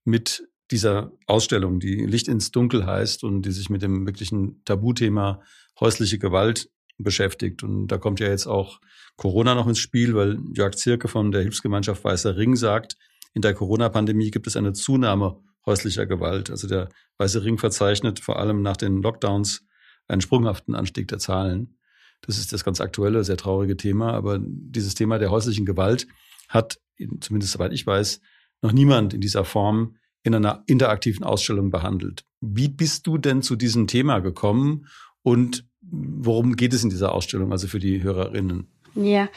mit 0.06 0.48
dieser 0.72 1.12
Ausstellung, 1.26 1.80
die 1.80 2.06
Licht 2.06 2.28
ins 2.28 2.52
Dunkel 2.52 2.86
heißt 2.86 3.24
und 3.24 3.42
die 3.42 3.52
sich 3.52 3.72
mit 3.72 3.82
dem 3.82 4.06
wirklichen 4.06 4.64
Tabuthema 4.66 5.42
häusliche 5.80 6.20
Gewalt 6.20 6.70
beschäftigt. 7.04 7.64
Und 7.64 7.88
da 7.88 7.98
kommt 7.98 8.20
ja 8.20 8.28
jetzt 8.28 8.48
auch 8.48 8.80
Corona 9.16 9.56
noch 9.56 9.68
ins 9.68 9.80
Spiel, 9.80 10.16
weil 10.16 10.40
Jörg 10.54 10.76
Zirke 10.76 11.08
von 11.08 11.32
der 11.32 11.42
Hilfsgemeinschaft 11.42 12.04
Weißer 12.04 12.38
Ring 12.38 12.56
sagt, 12.56 12.98
in 13.34 13.42
der 13.42 13.54
Corona-Pandemie 13.54 14.32
gibt 14.32 14.48
es 14.48 14.56
eine 14.56 14.74
Zunahme 14.74 15.42
häuslicher 15.66 16.06
Gewalt. 16.06 16.50
Also 16.50 16.68
der 16.68 16.90
Weiße 17.18 17.44
Ring 17.44 17.58
verzeichnet 17.58 18.20
vor 18.20 18.40
allem 18.40 18.62
nach 18.62 18.78
den 18.78 19.02
Lockdowns 19.02 19.66
einen 20.08 20.22
sprunghaften 20.22 20.76
Anstieg 20.76 21.08
der 21.08 21.20
Zahlen. 21.20 21.78
Das 22.22 22.38
ist 22.38 22.52
das 22.52 22.64
ganz 22.64 22.82
aktuelle, 22.82 23.24
sehr 23.24 23.38
traurige 23.38 23.78
Thema. 23.78 24.14
Aber 24.14 24.40
dieses 24.42 24.96
Thema 24.96 25.20
der 25.20 25.32
häuslichen 25.32 25.66
Gewalt 25.66 26.08
hat, 26.48 26.80
zumindest 27.22 27.54
soweit 27.54 27.74
ich 27.74 27.86
weiß, 27.86 28.22
noch 28.62 28.72
niemand 28.72 29.14
in 29.14 29.22
dieser 29.22 29.46
Form 29.46 29.96
in 30.24 30.36
einer 30.36 30.64
interaktiven 30.68 31.24
Ausstellung 31.24 31.70
behandelt. 31.70 32.26
Wie 32.42 32.68
bist 32.68 33.08
du 33.08 33.18
denn 33.18 33.42
zu 33.42 33.56
diesem 33.56 33.88
Thema 33.88 34.20
gekommen 34.20 34.88
und 35.22 35.66
worum 35.82 36.56
geht 36.56 36.74
es 36.74 36.84
in 36.84 36.90
dieser 36.90 37.14
Ausstellung, 37.14 37.52
also 37.52 37.68
für 37.68 37.80
die 37.80 38.04
Hörerinnen? 38.04 38.68
Ja, 38.96 39.30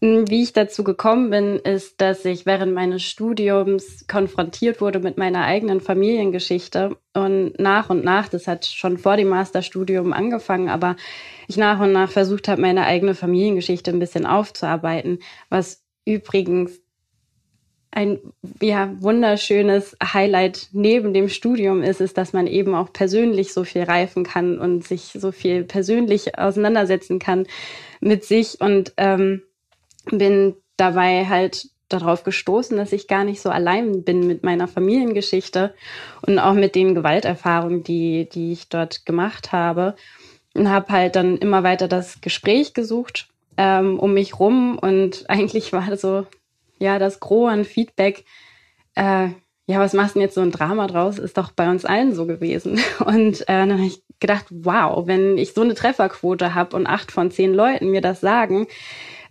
hm, 0.00 0.30
wie 0.30 0.42
ich 0.42 0.52
dazu 0.52 0.84
gekommen 0.84 1.30
bin, 1.30 1.56
ist, 1.56 2.00
dass 2.00 2.24
ich 2.24 2.46
während 2.46 2.72
meines 2.72 3.02
Studiums 3.02 4.06
konfrontiert 4.06 4.80
wurde 4.80 5.00
mit 5.00 5.18
meiner 5.18 5.44
eigenen 5.44 5.80
Familiengeschichte 5.80 6.96
und 7.14 7.58
nach 7.58 7.90
und 7.90 8.04
nach, 8.04 8.28
das 8.28 8.46
hat 8.46 8.64
schon 8.66 8.98
vor 8.98 9.16
dem 9.16 9.28
Masterstudium 9.28 10.12
angefangen, 10.12 10.68
aber 10.68 10.94
ich 11.48 11.56
nach 11.56 11.80
und 11.80 11.92
nach 11.92 12.12
versucht 12.12 12.46
habe, 12.46 12.60
meine 12.60 12.84
eigene 12.84 13.14
Familiengeschichte 13.14 13.90
ein 13.90 13.98
bisschen 13.98 14.26
aufzuarbeiten, 14.26 15.18
was 15.48 15.82
übrigens 16.04 16.80
ein 17.98 18.20
ja, 18.60 18.94
wunderschönes 19.00 19.96
Highlight 20.00 20.68
neben 20.70 21.12
dem 21.12 21.28
Studium 21.28 21.82
ist, 21.82 22.00
ist, 22.00 22.16
dass 22.16 22.32
man 22.32 22.46
eben 22.46 22.76
auch 22.76 22.92
persönlich 22.92 23.52
so 23.52 23.64
viel 23.64 23.82
reifen 23.82 24.22
kann 24.22 24.56
und 24.60 24.86
sich 24.86 25.10
so 25.18 25.32
viel 25.32 25.64
persönlich 25.64 26.38
auseinandersetzen 26.38 27.18
kann 27.18 27.48
mit 28.00 28.24
sich 28.24 28.60
und 28.60 28.92
ähm, 28.98 29.42
bin 30.12 30.54
dabei 30.76 31.26
halt 31.26 31.70
darauf 31.88 32.22
gestoßen, 32.22 32.76
dass 32.76 32.92
ich 32.92 33.08
gar 33.08 33.24
nicht 33.24 33.40
so 33.40 33.50
allein 33.50 34.04
bin 34.04 34.28
mit 34.28 34.44
meiner 34.44 34.68
Familiengeschichte 34.68 35.74
und 36.24 36.38
auch 36.38 36.54
mit 36.54 36.76
den 36.76 36.94
Gewalterfahrungen, 36.94 37.82
die, 37.82 38.28
die 38.28 38.52
ich 38.52 38.68
dort 38.68 39.06
gemacht 39.06 39.50
habe. 39.50 39.96
Und 40.54 40.70
habe 40.70 40.92
halt 40.92 41.16
dann 41.16 41.36
immer 41.38 41.64
weiter 41.64 41.88
das 41.88 42.20
Gespräch 42.20 42.74
gesucht 42.74 43.28
ähm, 43.56 43.98
um 43.98 44.14
mich 44.14 44.38
rum. 44.38 44.78
Und 44.78 45.24
eigentlich 45.28 45.72
war 45.72 45.96
so, 45.96 46.26
ja, 46.78 46.98
das 46.98 47.20
Gros 47.20 47.50
an 47.50 47.64
Feedback, 47.64 48.24
äh, 48.94 49.28
ja, 49.66 49.80
was 49.80 49.92
machst 49.92 50.14
du 50.14 50.18
denn 50.18 50.26
jetzt 50.26 50.34
so 50.34 50.40
ein 50.40 50.50
Drama 50.50 50.86
draus? 50.86 51.18
Ist 51.18 51.36
doch 51.36 51.52
bei 51.52 51.68
uns 51.68 51.84
allen 51.84 52.14
so 52.14 52.24
gewesen. 52.26 52.80
Und 53.04 53.42
äh, 53.42 53.44
dann 53.48 53.72
habe 53.72 53.86
ich 53.86 54.02
gedacht, 54.18 54.46
wow, 54.50 55.06
wenn 55.06 55.36
ich 55.36 55.52
so 55.52 55.60
eine 55.60 55.74
Trefferquote 55.74 56.54
habe 56.54 56.74
und 56.74 56.86
acht 56.86 57.12
von 57.12 57.30
zehn 57.30 57.54
Leuten 57.54 57.90
mir 57.90 58.00
das 58.00 58.20
sagen, 58.20 58.66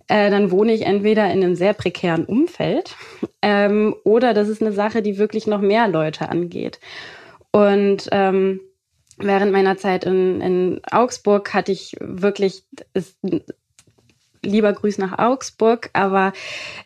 äh, 0.08 0.30
dann 0.30 0.52
wohne 0.52 0.74
ich 0.74 0.84
entweder 0.84 1.26
in 1.26 1.44
einem 1.44 1.56
sehr 1.56 1.74
prekären 1.74 2.24
Umfeld 2.24 2.96
ähm, 3.42 3.96
oder 4.06 4.34
das 4.34 4.48
ist 4.48 4.62
eine 4.62 4.72
Sache, 4.72 5.02
die 5.02 5.18
wirklich 5.18 5.48
noch 5.48 5.60
mehr 5.60 5.88
Leute 5.90 6.30
angeht. 6.30 6.80
Und 7.52 8.08
ähm, 8.12 8.62
während 9.18 9.52
meiner 9.52 9.78
Zeit 9.78 10.06
in, 10.06 10.40
in 10.42 10.82
Augsburg 10.90 11.54
hatte 11.54 11.72
ich 11.72 11.96
wirklich, 12.00 12.64
ist, 12.94 13.18
lieber 14.48 14.74
Grüß 14.74 14.98
nach 14.98 15.20
Augsburg, 15.20 15.90
aber 15.94 16.34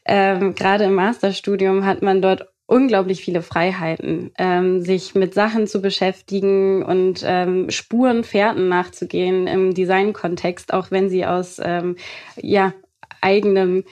ähm, 0.05 0.55
gerade 0.55 0.85
im 0.85 0.95
Masterstudium 0.95 1.85
hat 1.85 2.01
man 2.01 2.21
dort 2.21 2.47
unglaublich 2.65 3.21
viele 3.21 3.41
Freiheiten, 3.41 4.31
ähm, 4.37 4.81
sich 4.81 5.13
mit 5.13 5.33
Sachen 5.33 5.67
zu 5.67 5.81
beschäftigen 5.81 6.83
und 6.83 7.21
ähm, 7.25 7.69
Spuren, 7.69 8.23
Fährten 8.23 8.69
nachzugehen 8.69 9.45
im 9.47 9.73
Designkontext, 9.73 10.73
auch 10.73 10.89
wenn 10.89 11.09
sie 11.09 11.25
aus 11.25 11.59
ähm, 11.61 11.97
ja 12.37 12.73
eigenem, 13.19 13.83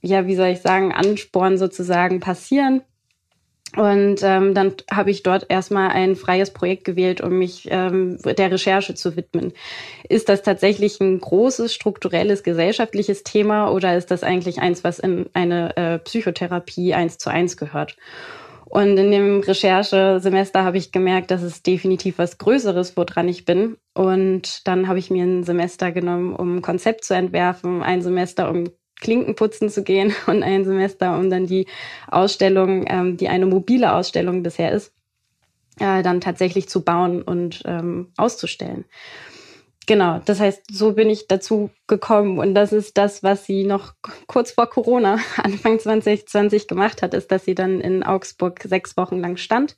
ja, 0.00 0.26
wie 0.26 0.34
soll 0.34 0.48
ich 0.48 0.60
sagen, 0.60 0.92
Ansporn 0.92 1.58
sozusagen 1.58 2.20
passieren. 2.20 2.82
Und 3.76 4.20
ähm, 4.24 4.52
dann 4.52 4.74
habe 4.90 5.12
ich 5.12 5.22
dort 5.22 5.46
erstmal 5.48 5.90
ein 5.90 6.16
freies 6.16 6.50
Projekt 6.50 6.84
gewählt, 6.84 7.20
um 7.20 7.38
mich 7.38 7.68
ähm, 7.70 8.18
der 8.24 8.50
Recherche 8.50 8.94
zu 8.94 9.14
widmen. 9.16 9.52
Ist 10.08 10.28
das 10.28 10.42
tatsächlich 10.42 11.00
ein 11.00 11.20
großes 11.20 11.72
strukturelles 11.72 12.42
gesellschaftliches 12.42 13.22
Thema 13.22 13.70
oder 13.70 13.96
ist 13.96 14.10
das 14.10 14.24
eigentlich 14.24 14.60
eins, 14.60 14.82
was 14.82 14.98
in 14.98 15.26
eine 15.34 15.76
äh, 15.76 15.98
Psychotherapie 16.00 16.94
eins 16.94 17.18
zu 17.18 17.30
eins 17.30 17.56
gehört? 17.56 17.96
Und 18.70 18.96
in 18.98 19.10
dem 19.10 19.40
Recherchesemester 19.40 20.64
habe 20.64 20.78
ich 20.78 20.92
gemerkt, 20.92 21.32
dass 21.32 21.42
es 21.42 21.62
definitiv 21.62 22.18
was 22.18 22.38
Größeres, 22.38 22.96
woran 22.96 23.28
ich 23.28 23.44
bin. 23.44 23.76
Und 23.94 24.66
dann 24.66 24.86
habe 24.86 25.00
ich 25.00 25.10
mir 25.10 25.24
ein 25.24 25.42
Semester 25.42 25.90
genommen, 25.90 26.36
um 26.36 26.56
ein 26.56 26.62
Konzept 26.62 27.04
zu 27.04 27.14
entwerfen, 27.14 27.82
ein 27.82 28.00
Semester, 28.00 28.48
um 28.48 28.70
Klinkenputzen 29.00 29.68
zu 29.68 29.82
gehen 29.82 30.12
und 30.26 30.42
ein 30.42 30.64
Semester, 30.64 31.18
um 31.18 31.30
dann 31.30 31.46
die 31.46 31.66
Ausstellung, 32.10 32.84
ähm, 32.88 33.16
die 33.16 33.28
eine 33.28 33.46
mobile 33.46 33.92
Ausstellung 33.92 34.42
bisher 34.42 34.72
ist, 34.72 34.92
äh, 35.78 36.02
dann 36.02 36.20
tatsächlich 36.20 36.68
zu 36.68 36.82
bauen 36.82 37.22
und 37.22 37.62
ähm, 37.64 38.12
auszustellen. 38.16 38.84
Genau, 39.86 40.20
das 40.24 40.38
heißt, 40.38 40.66
so 40.70 40.92
bin 40.92 41.10
ich 41.10 41.26
dazu 41.26 41.70
gekommen 41.88 42.38
und 42.38 42.54
das 42.54 42.72
ist 42.72 42.96
das, 42.96 43.24
was 43.24 43.44
sie 43.44 43.64
noch 43.64 43.94
kurz 44.28 44.52
vor 44.52 44.68
Corona, 44.68 45.18
Anfang 45.42 45.80
2020 45.80 46.68
gemacht 46.68 47.02
hat, 47.02 47.14
ist, 47.14 47.32
dass 47.32 47.44
sie 47.44 47.54
dann 47.54 47.80
in 47.80 48.04
Augsburg 48.04 48.60
sechs 48.62 48.96
Wochen 48.96 49.18
lang 49.18 49.36
stand, 49.36 49.76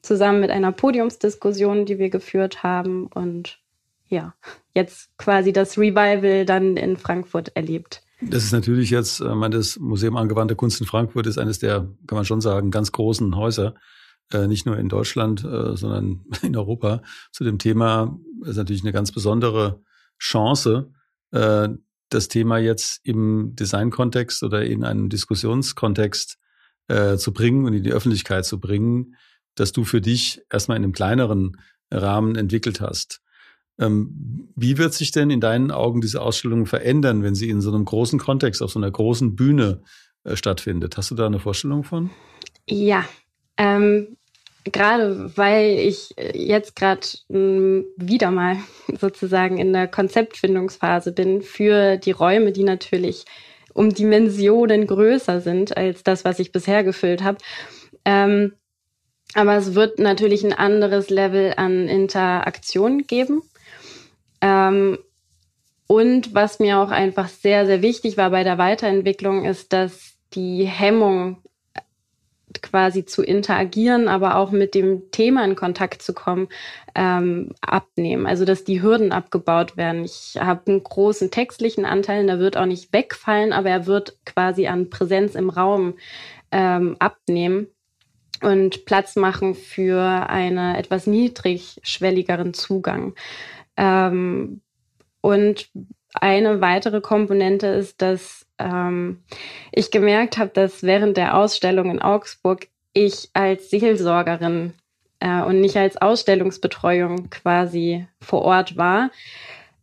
zusammen 0.00 0.40
mit 0.40 0.50
einer 0.50 0.72
Podiumsdiskussion, 0.72 1.84
die 1.84 1.98
wir 1.98 2.08
geführt 2.08 2.62
haben 2.62 3.06
und 3.08 3.58
ja, 4.08 4.34
jetzt 4.74 5.16
quasi 5.18 5.52
das 5.52 5.76
Revival 5.76 6.46
dann 6.46 6.76
in 6.76 6.96
Frankfurt 6.96 7.54
erlebt. 7.54 8.02
Das 8.20 8.44
ist 8.44 8.52
natürlich 8.52 8.90
jetzt, 8.90 9.20
äh, 9.20 9.34
mein, 9.34 9.50
das 9.50 9.78
Museum 9.78 10.16
Angewandte 10.16 10.54
Kunst 10.54 10.80
in 10.80 10.86
Frankfurt 10.86 11.26
ist 11.26 11.38
eines 11.38 11.58
der, 11.58 11.88
kann 12.06 12.16
man 12.16 12.24
schon 12.24 12.40
sagen, 12.40 12.70
ganz 12.70 12.92
großen 12.92 13.34
Häuser 13.36 13.74
äh, 14.32 14.46
nicht 14.46 14.66
nur 14.66 14.76
in 14.78 14.88
Deutschland, 14.88 15.42
äh, 15.42 15.76
sondern 15.76 16.24
in 16.42 16.56
Europa 16.56 17.02
zu 17.32 17.44
dem 17.44 17.58
Thema 17.58 18.18
ist 18.44 18.56
natürlich 18.56 18.82
eine 18.82 18.92
ganz 18.92 19.12
besondere 19.12 19.82
Chance, 20.18 20.92
das 21.32 22.26
Thema 22.28 22.58
jetzt 22.58 23.00
im 23.04 23.54
Designkontext 23.54 24.42
oder 24.42 24.64
in 24.64 24.84
einen 24.84 25.08
Diskussionskontext 25.08 26.36
zu 26.88 27.32
bringen 27.32 27.64
und 27.64 27.72
in 27.72 27.84
die 27.84 27.92
Öffentlichkeit 27.92 28.44
zu 28.44 28.58
bringen, 28.58 29.14
dass 29.54 29.70
du 29.70 29.84
für 29.84 30.00
dich 30.00 30.42
erstmal 30.50 30.76
in 30.76 30.82
einem 30.82 30.92
kleineren 30.92 31.56
Rahmen 31.90 32.34
entwickelt 32.34 32.80
hast. 32.80 33.22
Ähm, 33.80 34.48
wie 34.54 34.78
wird 34.78 34.92
sich 34.92 35.10
denn 35.10 35.30
in 35.30 35.40
deinen 35.40 35.70
Augen 35.70 36.00
diese 36.00 36.20
Ausstellung 36.20 36.66
verändern, 36.66 37.22
wenn 37.22 37.34
sie 37.34 37.48
in 37.48 37.62
so 37.62 37.72
einem 37.72 37.86
großen 37.86 38.18
Kontext, 38.18 38.62
auf 38.62 38.70
so 38.70 38.78
einer 38.78 38.90
großen 38.90 39.34
Bühne 39.34 39.82
äh, 40.24 40.36
stattfindet? 40.36 40.96
Hast 40.96 41.10
du 41.10 41.14
da 41.14 41.26
eine 41.26 41.38
Vorstellung 41.38 41.82
von? 41.82 42.10
Ja, 42.68 43.04
ähm, 43.56 44.18
gerade 44.64 45.36
weil 45.36 45.78
ich 45.78 46.10
äh, 46.16 46.36
jetzt 46.36 46.76
gerade 46.76 47.06
hm, 47.28 47.86
wieder 47.96 48.30
mal 48.30 48.56
sozusagen 49.00 49.58
in 49.58 49.72
der 49.72 49.88
Konzeptfindungsphase 49.88 51.12
bin 51.12 51.40
für 51.40 51.96
die 51.96 52.12
Räume, 52.12 52.52
die 52.52 52.64
natürlich 52.64 53.24
um 53.72 53.94
Dimensionen 53.94 54.86
größer 54.86 55.40
sind 55.40 55.76
als 55.76 56.02
das, 56.02 56.24
was 56.24 56.38
ich 56.38 56.52
bisher 56.52 56.84
gefüllt 56.84 57.22
habe. 57.22 57.38
Ähm, 58.04 58.52
aber 59.34 59.56
es 59.56 59.74
wird 59.74 59.98
natürlich 59.98 60.44
ein 60.44 60.52
anderes 60.52 61.08
Level 61.08 61.54
an 61.56 61.88
Interaktion 61.88 63.06
geben. 63.06 63.42
Ähm, 64.40 64.98
und 65.86 66.34
was 66.34 66.60
mir 66.60 66.78
auch 66.78 66.90
einfach 66.90 67.28
sehr, 67.28 67.66
sehr 67.66 67.82
wichtig 67.82 68.16
war 68.16 68.30
bei 68.30 68.44
der 68.44 68.58
Weiterentwicklung, 68.58 69.44
ist, 69.44 69.72
dass 69.72 70.14
die 70.34 70.64
Hemmung 70.64 71.38
quasi 72.62 73.04
zu 73.04 73.22
interagieren, 73.22 74.08
aber 74.08 74.36
auch 74.36 74.50
mit 74.50 74.74
dem 74.74 75.10
Thema 75.10 75.44
in 75.44 75.56
Kontakt 75.56 76.02
zu 76.02 76.12
kommen, 76.12 76.48
ähm, 76.94 77.50
abnehmen. 77.60 78.26
Also 78.26 78.44
dass 78.44 78.64
die 78.64 78.82
Hürden 78.82 79.12
abgebaut 79.12 79.76
werden. 79.76 80.04
Ich 80.04 80.36
habe 80.38 80.62
einen 80.70 80.82
großen 80.82 81.30
textlichen 81.30 81.84
Anteil, 81.84 82.26
der 82.26 82.38
wird 82.38 82.56
auch 82.56 82.66
nicht 82.66 82.92
wegfallen, 82.92 83.52
aber 83.52 83.70
er 83.70 83.86
wird 83.86 84.16
quasi 84.24 84.66
an 84.66 84.90
Präsenz 84.90 85.34
im 85.34 85.50
Raum 85.50 85.94
ähm, 86.50 86.96
abnehmen 86.98 87.68
und 88.42 88.84
Platz 88.84 89.16
machen 89.16 89.54
für 89.54 90.00
einen 90.00 90.74
etwas 90.74 91.06
niedrigschwelligeren 91.06 92.54
Zugang. 92.54 93.14
Ähm, 93.80 94.60
und 95.22 95.70
eine 96.12 96.60
weitere 96.60 97.00
Komponente 97.00 97.66
ist, 97.66 98.02
dass 98.02 98.46
ähm, 98.58 99.22
ich 99.72 99.90
gemerkt 99.90 100.38
habe, 100.38 100.50
dass 100.52 100.82
während 100.82 101.16
der 101.16 101.36
Ausstellung 101.36 101.90
in 101.90 102.02
Augsburg 102.02 102.68
ich 102.92 103.30
als 103.32 103.70
Seelsorgerin 103.70 104.74
äh, 105.20 105.42
und 105.42 105.60
nicht 105.60 105.76
als 105.76 105.96
Ausstellungsbetreuung 105.96 107.30
quasi 107.30 108.06
vor 108.20 108.42
Ort 108.42 108.76
war. 108.76 109.10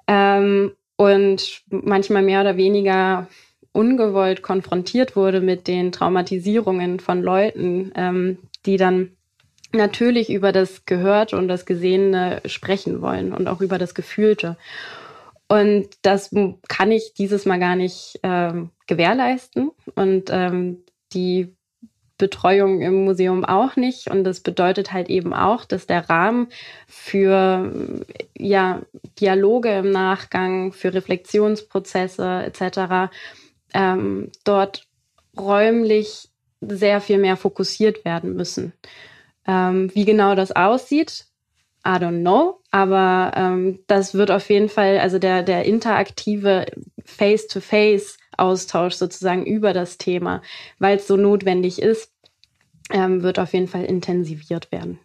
Ähm, 0.08 0.74
und 0.96 1.62
manchmal 1.70 2.24
mehr 2.24 2.42
oder 2.42 2.58
weniger 2.58 3.28
ungewollt 3.72 4.42
konfrontiert 4.42 5.16
wurde 5.16 5.42
mit 5.42 5.68
den 5.68 5.92
Traumatisierungen 5.92 7.00
von 7.00 7.22
Leuten, 7.22 7.92
ähm, 7.96 8.40
die 8.66 8.78
dann 8.78 9.17
natürlich 9.74 10.30
über 10.30 10.52
das 10.52 10.86
Gehörte 10.86 11.38
und 11.38 11.48
das 11.48 11.66
Gesehene 11.66 12.42
sprechen 12.46 13.02
wollen 13.02 13.34
und 13.34 13.48
auch 13.48 13.62
über 13.62 13.78
das 13.78 13.94
Gefühlte. 13.96 14.58
Und 15.48 15.88
das 16.02 16.32
kann 16.68 16.92
ich 16.92 17.14
dieses 17.14 17.46
Mal 17.46 17.60
gar 17.60 17.76
nicht 17.76 18.20
ähm, 18.24 18.70
gewährleisten 18.86 19.72
und 19.96 20.30
ähm, 20.30 20.84
die 21.14 21.56
Betreuung 22.18 22.82
im 22.82 23.06
Museum 23.06 23.46
auch 23.46 23.76
nicht. 23.76 24.10
Und 24.10 24.24
das 24.24 24.42
bedeutet 24.42 24.92
halt 24.92 25.10
eben 25.10 25.34
auch, 25.34 25.66
dass 25.66 25.86
der 25.86 26.10
Rahmen 26.10 26.48
für 26.88 27.72
ja, 28.38 28.82
Dialoge 29.20 29.70
im 29.70 29.92
Nachgang, 29.92 30.74
für 30.74 30.94
Reflexionsprozesse 30.94 32.44
etc. 32.44 33.14
Ähm, 33.74 34.32
dort 34.44 34.86
räumlich 35.38 36.30
sehr 36.60 37.02
viel 37.02 37.20
mehr 37.20 37.38
fokussiert 37.38 38.04
werden 38.04 38.36
müssen. 38.36 38.74
Ähm, 39.48 39.90
wie 39.94 40.06
genau 40.06 40.36
das 40.36 40.52
aussieht, 40.52 41.26
I 41.86 41.92
don't 41.92 42.22
know, 42.22 42.60
aber 42.72 43.32
ähm, 43.36 43.80
das 43.88 44.14
wird 44.14 44.30
auf 44.30 44.50
jeden 44.50 44.68
Fall, 44.68 45.00
also 45.00 45.20
der, 45.20 45.42
der 45.42 45.64
interaktive 45.64 46.66
Face-to-Face-Austausch 47.06 48.96
sozusagen 48.96 49.46
über 49.46 49.72
das 49.72 49.98
Thema, 49.98 50.42
weil 50.80 50.98
es 50.98 51.08
so 51.08 51.16
notwendig 51.16 51.82
ist, 51.82 52.12
ähm, 52.92 53.24
wird 53.24 53.40
auf 53.40 53.54
jeden 53.54 53.68
Fall 53.68 53.86
intensiviert 53.86 54.72
werden. 54.72 55.00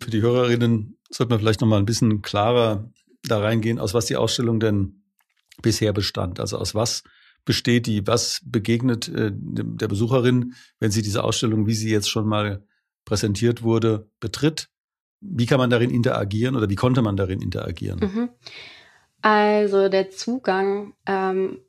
Für 0.00 0.10
die 0.10 0.22
Hörerinnen 0.22 0.98
sollte 1.08 1.30
man 1.30 1.38
vielleicht 1.40 1.60
noch 1.60 1.68
mal 1.68 1.78
ein 1.78 1.86
bisschen 1.86 2.20
klarer 2.22 2.90
da 3.22 3.38
reingehen, 3.38 3.78
aus 3.78 3.94
was 3.94 4.06
die 4.06 4.16
Ausstellung 4.16 4.60
denn 4.60 5.02
bisher 5.62 5.92
bestand. 5.92 6.40
Also 6.40 6.58
aus 6.58 6.74
was 6.74 7.04
besteht 7.44 7.86
die, 7.86 8.06
was 8.06 8.40
begegnet 8.44 9.08
äh, 9.08 9.30
der 9.32 9.88
Besucherin, 9.88 10.54
wenn 10.80 10.90
sie 10.90 11.02
diese 11.02 11.22
Ausstellung, 11.22 11.66
wie 11.66 11.74
sie 11.74 11.90
jetzt 11.90 12.10
schon 12.10 12.26
mal 12.26 12.64
präsentiert 13.04 13.62
wurde, 13.62 14.08
betritt 14.20 14.68
wie 15.24 15.46
kann 15.46 15.58
man 15.58 15.70
darin 15.70 15.90
interagieren 15.90 16.54
oder 16.56 16.68
wie 16.68 16.74
konnte 16.74 17.02
man 17.02 17.16
darin 17.16 17.40
interagieren? 17.40 18.00
Mhm. 18.00 18.28
Also 19.22 19.88
der 19.88 20.10
Zugang 20.10 20.92
ähm, 21.06 21.60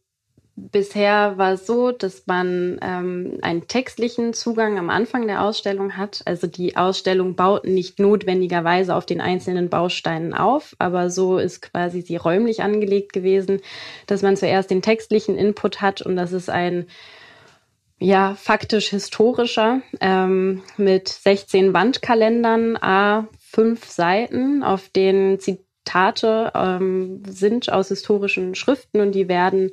bisher 0.58 1.38
war 1.38 1.56
so, 1.56 1.92
dass 1.92 2.28
man 2.28 2.80
ähm, 2.82 3.38
einen 3.42 3.68
textlichen 3.68 4.34
Zugang 4.34 4.78
am 4.78 4.90
Anfang 4.90 5.28
der 5.28 5.42
Ausstellung 5.42 5.96
hat. 5.96 6.22
Also 6.26 6.48
die 6.48 6.76
Ausstellung 6.76 7.36
baut 7.36 7.66
nicht 7.66 8.00
notwendigerweise 8.00 8.94
auf 8.94 9.06
den 9.06 9.22
einzelnen 9.22 9.70
Bausteinen 9.70 10.34
auf, 10.34 10.76
aber 10.80 11.10
so 11.10 11.38
ist 11.38 11.62
quasi 11.62 12.02
sie 12.02 12.18
räumlich 12.18 12.62
angelegt 12.62 13.14
gewesen, 13.14 13.62
dass 14.08 14.22
man 14.22 14.36
zuerst 14.36 14.70
den 14.70 14.82
textlichen 14.82 15.38
Input 15.38 15.82
hat 15.82 16.02
und 16.02 16.18
das 16.18 16.34
ist 16.34 16.50
ein 16.50 16.88
ja, 18.00 18.36
faktisch 18.36 18.90
historischer 18.90 19.82
ähm, 20.02 20.64
mit 20.78 21.08
16 21.08 21.74
Wandkalendern, 21.74 22.78
a 22.78 23.28
fünf 23.40 23.86
Seiten, 23.86 24.64
auf 24.64 24.90
denen 24.90 25.40
Zitate 25.40 26.52
ähm, 26.56 27.24
sind 27.26 27.72
aus 27.72 27.88
historischen 27.88 28.54
Schriften 28.56 29.00
und 29.00 29.14
die 29.14 29.30
werden 29.30 29.72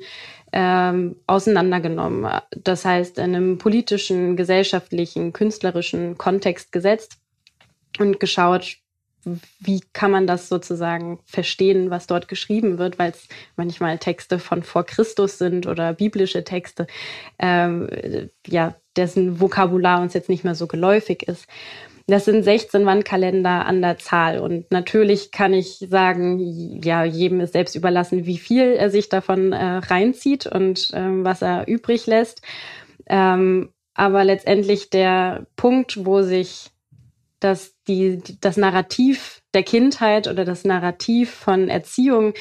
ähm, 0.53 1.17
auseinandergenommen. 1.27 2.31
Das 2.51 2.85
heißt, 2.85 3.17
in 3.17 3.35
einem 3.35 3.57
politischen, 3.57 4.37
gesellschaftlichen, 4.37 5.33
künstlerischen 5.33 6.17
Kontext 6.17 6.71
gesetzt 6.71 7.17
und 7.99 8.19
geschaut, 8.19 8.77
wie 9.59 9.81
kann 9.93 10.11
man 10.11 10.27
das 10.27 10.49
sozusagen 10.49 11.19
verstehen, 11.25 11.89
was 11.89 12.07
dort 12.07 12.27
geschrieben 12.27 12.77
wird, 12.77 12.99
weil 12.99 13.11
es 13.11 13.27
manchmal 13.55 13.97
Texte 13.97 14.39
von 14.39 14.63
vor 14.63 14.85
Christus 14.85 15.37
sind 15.37 15.67
oder 15.67 15.93
biblische 15.93 16.43
Texte, 16.43 16.87
ähm, 17.39 17.89
ja, 18.47 18.75
dessen 18.95 19.39
Vokabular 19.39 20.01
uns 20.01 20.13
jetzt 20.13 20.29
nicht 20.29 20.43
mehr 20.43 20.55
so 20.55 20.67
geläufig 20.67 21.23
ist. 21.23 21.47
Das 22.07 22.25
sind 22.25 22.43
16 22.43 22.85
Wandkalender 22.85 23.65
an 23.65 23.81
der 23.81 23.97
Zahl. 23.97 24.39
Und 24.39 24.69
natürlich 24.71 25.31
kann 25.31 25.53
ich 25.53 25.85
sagen, 25.89 26.81
ja, 26.83 27.05
jedem 27.05 27.39
ist 27.39 27.53
selbst 27.53 27.75
überlassen, 27.75 28.25
wie 28.25 28.37
viel 28.37 28.73
er 28.73 28.89
sich 28.89 29.07
davon 29.07 29.53
äh, 29.53 29.77
reinzieht 29.77 30.45
und 30.45 30.91
ähm, 30.93 31.23
was 31.23 31.41
er 31.41 31.67
übrig 31.67 32.05
lässt. 32.05 32.41
Ähm, 33.07 33.69
aber 33.93 34.25
letztendlich 34.25 34.89
der 34.89 35.45
Punkt, 35.55 36.05
wo 36.05 36.23
sich 36.23 36.72
das, 37.43 37.75
die, 37.87 38.21
das 38.41 38.57
Narrativ 38.57 39.41
der 39.53 39.63
Kindheit 39.63 40.27
oder 40.27 40.45
das 40.45 40.63
Narrativ 40.63 41.31
von 41.31 41.69
Erziehung 41.69 42.33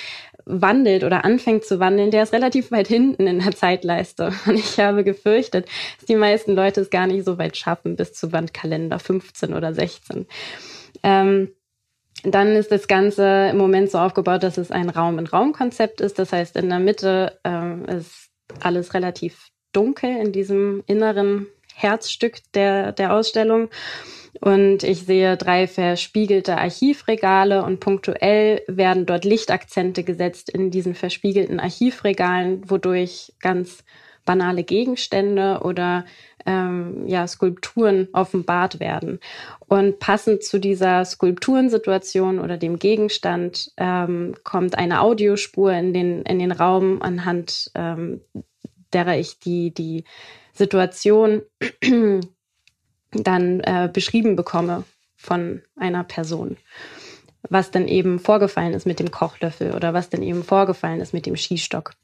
wandelt 0.44 1.04
oder 1.04 1.24
anfängt 1.24 1.64
zu 1.64 1.78
wandeln, 1.78 2.10
der 2.10 2.22
ist 2.22 2.32
relativ 2.32 2.70
weit 2.70 2.88
hinten 2.88 3.26
in 3.26 3.40
der 3.40 3.52
Zeitleiste. 3.52 4.32
Und 4.46 4.54
ich 4.54 4.78
habe 4.78 5.04
gefürchtet, 5.04 5.68
dass 5.98 6.06
die 6.06 6.16
meisten 6.16 6.54
Leute 6.54 6.80
es 6.80 6.90
gar 6.90 7.06
nicht 7.06 7.24
so 7.24 7.38
weit 7.38 7.56
schaffen 7.56 7.96
bis 7.96 8.12
zu 8.12 8.32
Wandkalender 8.32 8.98
15 8.98 9.54
oder 9.54 9.74
16. 9.74 10.26
Ähm, 11.02 11.52
dann 12.24 12.48
ist 12.54 12.70
das 12.70 12.86
Ganze 12.86 13.48
im 13.50 13.58
Moment 13.58 13.90
so 13.90 13.98
aufgebaut, 13.98 14.42
dass 14.42 14.58
es 14.58 14.70
ein 14.70 14.88
Raum-in-Raum-Konzept 14.88 16.00
ist. 16.00 16.18
Das 16.18 16.32
heißt, 16.32 16.56
in 16.56 16.68
der 16.68 16.78
Mitte 16.78 17.38
ähm, 17.44 17.84
ist 17.86 18.30
alles 18.60 18.94
relativ 18.94 19.48
dunkel 19.72 20.16
in 20.16 20.32
diesem 20.32 20.84
inneren 20.86 21.46
Herzstück 21.74 22.38
der, 22.54 22.92
der 22.92 23.14
Ausstellung. 23.14 23.70
Und 24.44 24.82
ich 24.82 25.04
sehe 25.04 25.36
drei 25.36 25.68
verspiegelte 25.68 26.58
Archivregale 26.58 27.62
und 27.62 27.78
punktuell 27.78 28.62
werden 28.66 29.06
dort 29.06 29.24
Lichtakzente 29.24 30.02
gesetzt 30.02 30.50
in 30.50 30.72
diesen 30.72 30.96
verspiegelten 30.96 31.60
Archivregalen, 31.60 32.68
wodurch 32.68 33.34
ganz 33.38 33.84
banale 34.24 34.64
Gegenstände 34.64 35.60
oder 35.62 36.04
ähm, 36.44 37.06
ja, 37.06 37.28
Skulpturen 37.28 38.08
offenbart 38.12 38.80
werden. 38.80 39.20
Und 39.68 40.00
passend 40.00 40.42
zu 40.42 40.58
dieser 40.58 41.04
Skulpturensituation 41.04 42.40
oder 42.40 42.56
dem 42.56 42.80
Gegenstand 42.80 43.70
ähm, 43.76 44.34
kommt 44.42 44.76
eine 44.76 45.02
Audiospur 45.02 45.72
in 45.72 45.94
den, 45.94 46.22
in 46.22 46.40
den 46.40 46.50
Raum, 46.50 47.00
anhand 47.00 47.70
ähm, 47.76 48.22
derer 48.92 49.16
ich 49.18 49.38
die, 49.38 49.72
die 49.72 50.02
Situation 50.52 51.42
dann 53.12 53.60
äh, 53.60 53.90
beschrieben 53.92 54.36
bekomme 54.36 54.84
von 55.16 55.62
einer 55.76 56.04
Person. 56.04 56.56
Was 57.48 57.70
dann 57.70 57.88
eben 57.88 58.18
vorgefallen 58.18 58.74
ist 58.74 58.86
mit 58.86 59.00
dem 59.00 59.10
Kochlöffel 59.10 59.72
oder 59.72 59.94
was 59.94 60.10
dann 60.10 60.22
eben 60.22 60.44
vorgefallen 60.44 61.00
ist 61.00 61.12
mit 61.12 61.26
dem 61.26 61.36
Skistock. 61.36 61.94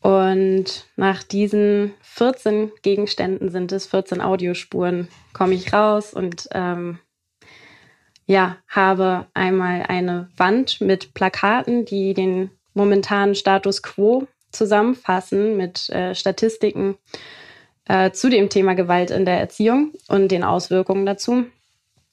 Und 0.00 0.86
nach 0.96 1.22
diesen 1.22 1.94
14 2.02 2.70
Gegenständen 2.82 3.50
sind 3.50 3.72
es 3.72 3.86
14 3.86 4.20
Audiospuren, 4.20 5.08
komme 5.32 5.54
ich 5.54 5.72
raus 5.72 6.12
und 6.12 6.46
ähm, 6.52 6.98
ja, 8.26 8.58
habe 8.68 9.26
einmal 9.32 9.84
eine 9.88 10.28
Wand 10.36 10.80
mit 10.80 11.14
Plakaten, 11.14 11.84
die 11.84 12.14
den 12.14 12.50
momentanen 12.74 13.34
Status 13.34 13.82
quo 13.82 14.26
zusammenfassen 14.50 15.56
mit 15.56 15.88
äh, 15.90 16.14
Statistiken 16.14 16.96
äh, 17.86 18.10
zu 18.12 18.30
dem 18.30 18.48
Thema 18.48 18.74
Gewalt 18.74 19.10
in 19.10 19.24
der 19.24 19.38
Erziehung 19.38 19.92
und 20.08 20.28
den 20.28 20.44
Auswirkungen 20.44 21.06
dazu. 21.06 21.46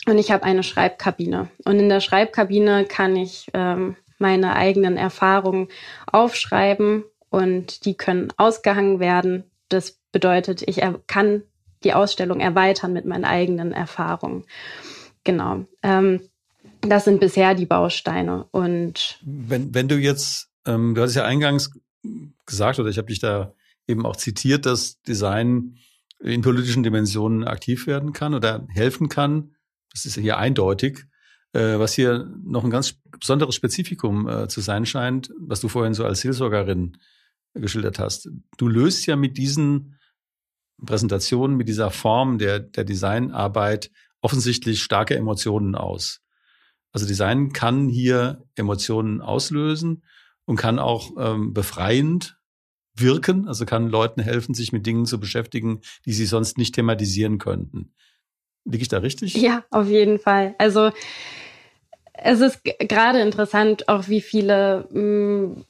Und 0.08 0.18
ich 0.18 0.32
habe 0.32 0.44
eine 0.44 0.64
Schreibkabine. 0.64 1.50
Und 1.64 1.80
in 1.80 1.90
der 1.90 2.00
Schreibkabine 2.00 2.86
kann 2.86 3.16
ich 3.16 3.48
ähm, 3.54 3.96
meine 4.18 4.56
eigenen 4.56 4.98
Erfahrungen 4.98 5.68
aufschreiben 6.12 7.04
und 7.30 7.86
die 7.86 7.96
können 7.96 8.34
ausgehangen 8.38 9.00
werden. 9.00 9.44
Das 9.70 10.00
bedeutet, 10.12 10.64
ich 10.68 10.82
kann 11.08 11.44
die 11.84 11.94
Ausstellung 11.94 12.40
erweitern 12.40 12.94
mit 12.94 13.06
meinen 13.06 13.26
eigenen 13.26 13.72
Erfahrungen. 13.72 14.46
Genau. 15.24 15.66
Ähm, 15.84 16.22
das 16.82 17.06
sind 17.06 17.20
bisher 17.20 17.54
die 17.54 17.66
Bausteine. 17.66 18.46
Und 18.52 19.20
wenn, 19.22 19.74
wenn 19.74 19.88
du 19.88 19.96
jetzt 19.96 20.52
ähm, 20.66 20.96
du 20.96 21.02
hattest 21.02 21.18
ja 21.18 21.26
eingangs 21.26 21.72
gesagt, 22.46 22.80
oder 22.80 22.90
ich 22.90 22.98
habe 22.98 23.08
dich 23.08 23.20
da 23.20 23.54
eben 23.88 24.06
auch 24.06 24.16
zitiert, 24.16 24.66
dass 24.66 25.02
Design 25.02 25.78
in 26.20 26.42
politischen 26.42 26.84
Dimensionen 26.84 27.44
aktiv 27.44 27.88
werden 27.88 28.14
kann 28.14 28.34
oder 28.34 28.68
helfen 28.70 29.10
kann. 29.10 29.56
Das 29.92 30.06
ist 30.06 30.18
hier 30.18 30.38
eindeutig. 30.38 31.06
Äh, 31.54 31.80
was 31.80 31.94
hier 31.94 32.30
noch 32.44 32.64
ein 32.64 32.70
ganz 32.70 32.96
besonderes 33.20 33.56
Spezifikum 33.56 34.28
äh, 34.28 34.48
zu 34.48 34.62
sein 34.62 34.86
scheint, 34.86 35.32
was 35.38 35.60
du 35.60 35.68
vorhin 35.68 35.94
so 35.94 36.06
als 36.06 36.22
Seelsorgerin 36.22 36.98
geschildert 37.54 38.00
hast. 38.00 38.30
Du 38.58 38.70
löst 38.70 39.06
ja 39.06 39.18
mit 39.18 39.38
diesen 39.38 40.00
Präsentationen, 40.86 41.58
mit 41.58 41.68
dieser 41.68 41.92
Form 41.92 42.38
der, 42.38 42.60
der 42.60 42.86
Designarbeit 42.86 43.92
offensichtlich 44.22 44.82
starke 44.82 45.16
Emotionen 45.16 45.76
aus. 45.76 46.22
Also 46.94 47.06
Design 47.06 47.52
kann 47.52 47.90
hier 47.90 48.44
Emotionen 48.56 49.22
auslösen 49.22 50.04
und 50.46 50.56
kann 50.56 50.80
auch 50.80 51.12
ähm, 51.18 51.54
befreiend 51.54 52.38
wirken, 52.96 53.48
also 53.48 53.66
kann 53.66 53.90
Leuten 53.90 54.22
helfen, 54.22 54.54
sich 54.54 54.72
mit 54.72 54.86
Dingen 54.86 55.06
zu 55.06 55.20
beschäftigen, 55.20 55.82
die 56.06 56.14
sie 56.14 56.26
sonst 56.26 56.58
nicht 56.58 56.76
thematisieren 56.76 57.38
könnten. 57.38 57.94
Liege 58.66 58.84
ich 58.84 58.90
da 58.90 59.00
richtig? 59.00 59.36
Ja, 59.36 59.64
auf 59.72 59.88
jeden 59.88 60.20
Fall. 60.20 60.56
Also 60.58 60.92
es 62.24 62.40
ist 62.40 62.64
gerade 62.64 63.20
interessant, 63.20 63.90
auch 63.90 64.08
wie 64.08 64.22
viele 64.22 64.86
mh, 64.92 65.02
mm, 65.02 65.66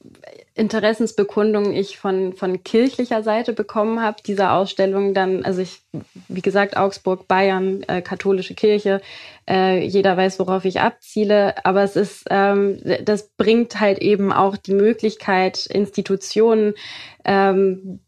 Interessensbekundungen 0.53 1.73
ich 1.73 1.97
von, 1.97 2.33
von 2.33 2.61
kirchlicher 2.63 3.23
Seite 3.23 3.53
bekommen 3.53 4.01
habe. 4.01 4.17
Diese 4.25 4.51
Ausstellung 4.51 5.13
dann, 5.13 5.45
also 5.45 5.61
ich, 5.61 5.81
wie 6.27 6.41
gesagt, 6.41 6.75
Augsburg, 6.75 7.27
Bayern, 7.27 7.83
äh, 7.83 8.01
katholische 8.01 8.53
Kirche, 8.53 9.01
äh, 9.49 9.79
jeder 9.79 10.17
weiß, 10.17 10.39
worauf 10.39 10.65
ich 10.65 10.81
abziele. 10.81 11.65
Aber 11.65 11.83
es 11.83 11.95
ist, 11.95 12.25
ähm, 12.29 12.81
das 13.03 13.29
bringt 13.37 13.79
halt 13.79 13.99
eben 13.99 14.33
auch 14.33 14.57
die 14.57 14.73
Möglichkeit, 14.73 15.65
Institutionen 15.67 16.73
ähm, 17.23 18.01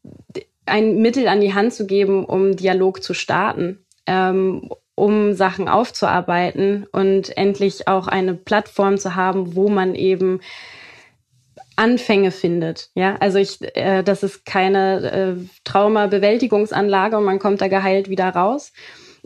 ein 0.66 1.02
Mittel 1.02 1.30
an 1.30 1.40
die 1.40 1.54
Hand 1.54 1.74
zu 1.74 1.88
geben, 1.88 2.26
um 2.26 2.58
Dialog 2.58 3.04
zu 3.04 3.14
starten. 3.14 3.86
Ähm, 4.06 4.70
um 4.96 5.34
Sachen 5.34 5.68
aufzuarbeiten 5.68 6.86
und 6.92 7.36
endlich 7.38 7.88
auch 7.88 8.08
eine 8.08 8.34
Plattform 8.34 8.98
zu 8.98 9.16
haben, 9.16 9.56
wo 9.56 9.70
man 9.70 9.96
eben 9.96 10.40
Anfänge 11.76 12.32
findet. 12.32 12.90
Ja, 12.94 13.16
also 13.20 13.40
ich, 13.40 13.58
äh, 13.76 14.04
das 14.04 14.22
ist 14.22 14.46
keine 14.46 15.12
äh, 15.12 15.46
Trauma-Bewältigungsanlage 15.64 17.18
und 17.18 17.24
man 17.24 17.40
kommt 17.40 17.62
da 17.62 17.68
geheilt 17.68 18.10
wieder 18.10 18.30
raus. 18.30 18.72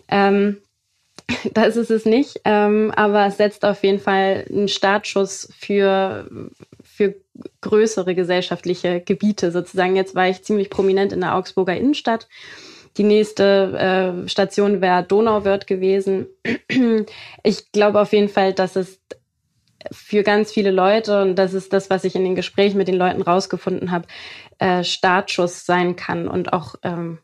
Ähm, 0.08 0.58
das 1.54 1.76
ist 1.76 1.92
es 1.92 2.06
nicht, 2.06 2.40
ähm, 2.46 2.92
aber 2.96 3.26
es 3.26 3.38
setzt 3.38 3.66
auf 3.66 3.84
jeden 3.84 4.00
Fall 4.00 4.46
einen 4.50 4.70
Startschuss 4.70 5.50
für, 5.58 6.30
für 6.82 7.16
größere 7.60 8.16
gesellschaftliche 8.16 9.02
Gebiete 9.02 9.52
sozusagen. 9.52 9.98
Jetzt 9.98 10.16
war 10.16 10.30
ich 10.30 10.44
ziemlich 10.44 10.70
prominent 10.70 11.12
in 11.12 11.20
der 11.20 11.36
Augsburger 11.36 11.76
Innenstadt 11.76 12.30
die 12.98 13.04
nächste 13.04 14.24
äh, 14.26 14.28
Station 14.28 14.82
wäre 14.82 15.04
Donauwörth 15.04 15.68
gewesen. 15.68 16.28
Ich 17.44 17.72
glaube 17.72 18.02
auf 18.02 18.14
jeden 18.14 18.30
Fall, 18.30 18.54
dass 18.54 18.76
es 18.76 19.00
für 19.92 20.24
ganz 20.24 20.52
viele 20.52 20.72
Leute, 20.72 21.22
und 21.22 21.36
das 21.36 21.54
ist 21.54 21.72
das, 21.72 21.90
was 21.90 22.04
ich 22.04 22.16
in 22.16 22.24
den 22.24 22.36
Gesprächen 22.36 22.78
mit 22.78 22.88
den 22.88 22.96
Leuten 22.96 23.22
rausgefunden 23.22 23.92
habe, 23.92 24.08
äh, 24.60 24.84
Startschuss 24.84 25.66
sein 25.66 25.96
kann 25.96 26.28
und 26.28 26.52
auch 26.52 26.76
ähm, 26.84 27.20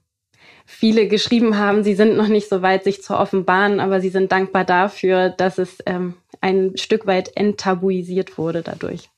viele 0.65 1.07
geschrieben 1.07 1.57
haben, 1.57 1.83
sie 1.83 1.95
sind 1.95 2.15
noch 2.15 2.27
nicht 2.27 2.47
so 2.47 2.61
weit, 2.61 2.83
sich 2.83 3.03
zu 3.03 3.17
offenbaren, 3.17 3.79
aber 3.79 4.01
sie 4.01 4.09
sind 4.09 4.31
dankbar 4.31 4.63
dafür, 4.63 5.29
dass 5.29 5.57
es 5.57 5.77
ähm, 5.85 6.15
ein 6.41 6.77
Stück 6.77 7.05
weit 7.05 7.35
enttabuisiert 7.35 8.37
wurde 8.37 8.61
dadurch. 8.61 9.09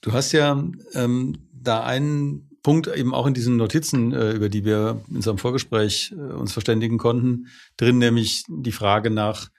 Du 0.00 0.12
hast 0.12 0.32
ja 0.32 0.62
ähm, 0.94 1.38
da 1.52 1.82
einen 1.82 2.50
Punkt 2.64 2.88
eben 2.88 3.14
auch 3.14 3.26
in 3.26 3.34
diesen 3.34 3.56
Notizen, 3.56 4.12
äh, 4.12 4.32
über 4.32 4.48
die 4.48 4.64
wir 4.64 5.02
in 5.08 5.16
unserem 5.16 5.38
Vorgespräch 5.38 6.12
äh, 6.16 6.32
uns 6.32 6.52
verständigen 6.52 6.98
konnten, 6.98 7.48
drin 7.76 7.98
nämlich 7.98 8.44
die 8.48 8.72
Frage 8.72 9.10
nach 9.10 9.50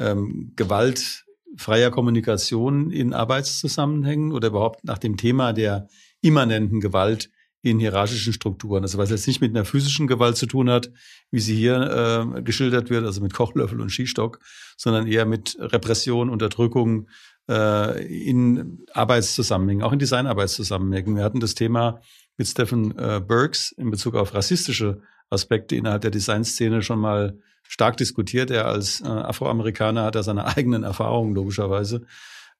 ähm, 0.00 0.52
gewaltfreier 0.56 1.90
Kommunikation 1.90 2.90
in 2.90 3.14
Arbeitszusammenhängen 3.14 4.32
oder 4.32 4.48
überhaupt 4.48 4.84
nach 4.84 4.98
dem 4.98 5.16
Thema 5.16 5.52
der 5.52 5.88
immanenten 6.20 6.80
Gewalt 6.80 7.30
in 7.62 7.78
hierarchischen 7.78 8.32
Strukturen. 8.32 8.82
Also 8.82 8.98
was 8.98 9.10
jetzt 9.10 9.28
nicht 9.28 9.40
mit 9.40 9.54
einer 9.54 9.64
physischen 9.64 10.08
Gewalt 10.08 10.36
zu 10.36 10.46
tun 10.46 10.68
hat, 10.68 10.90
wie 11.30 11.40
sie 11.40 11.54
hier 11.54 12.34
äh, 12.36 12.42
geschildert 12.42 12.90
wird, 12.90 13.04
also 13.04 13.20
mit 13.20 13.34
Kochlöffel 13.34 13.80
und 13.80 13.90
Skistock, 13.90 14.40
sondern 14.76 15.06
eher 15.06 15.26
mit 15.26 15.56
Repression, 15.60 16.28
Unterdrückung 16.28 17.06
äh, 17.48 18.04
in 18.04 18.84
Arbeitszusammenhängen, 18.92 19.84
auch 19.84 19.92
in 19.92 20.00
Designarbeitszusammenhängen. 20.00 21.14
Wir 21.14 21.22
hatten 21.22 21.40
das 21.40 21.54
Thema 21.54 22.00
mit 22.38 22.46
Stephen 22.46 22.96
äh, 22.96 23.20
Burks 23.20 23.72
in 23.72 23.90
Bezug 23.90 24.14
auf 24.14 24.32
rassistische 24.32 25.02
Aspekte 25.28 25.76
innerhalb 25.76 26.02
der 26.02 26.10
Designszene 26.10 26.82
schon 26.82 27.00
mal 27.00 27.38
stark 27.64 27.98
diskutiert. 27.98 28.50
Er 28.50 28.66
als 28.66 29.02
äh, 29.02 29.08
Afroamerikaner 29.08 30.04
hat 30.04 30.14
er 30.14 30.22
seine 30.22 30.46
eigenen 30.56 30.84
Erfahrungen 30.84 31.34
logischerweise. 31.34 32.06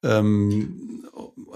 Ähm, 0.03 1.05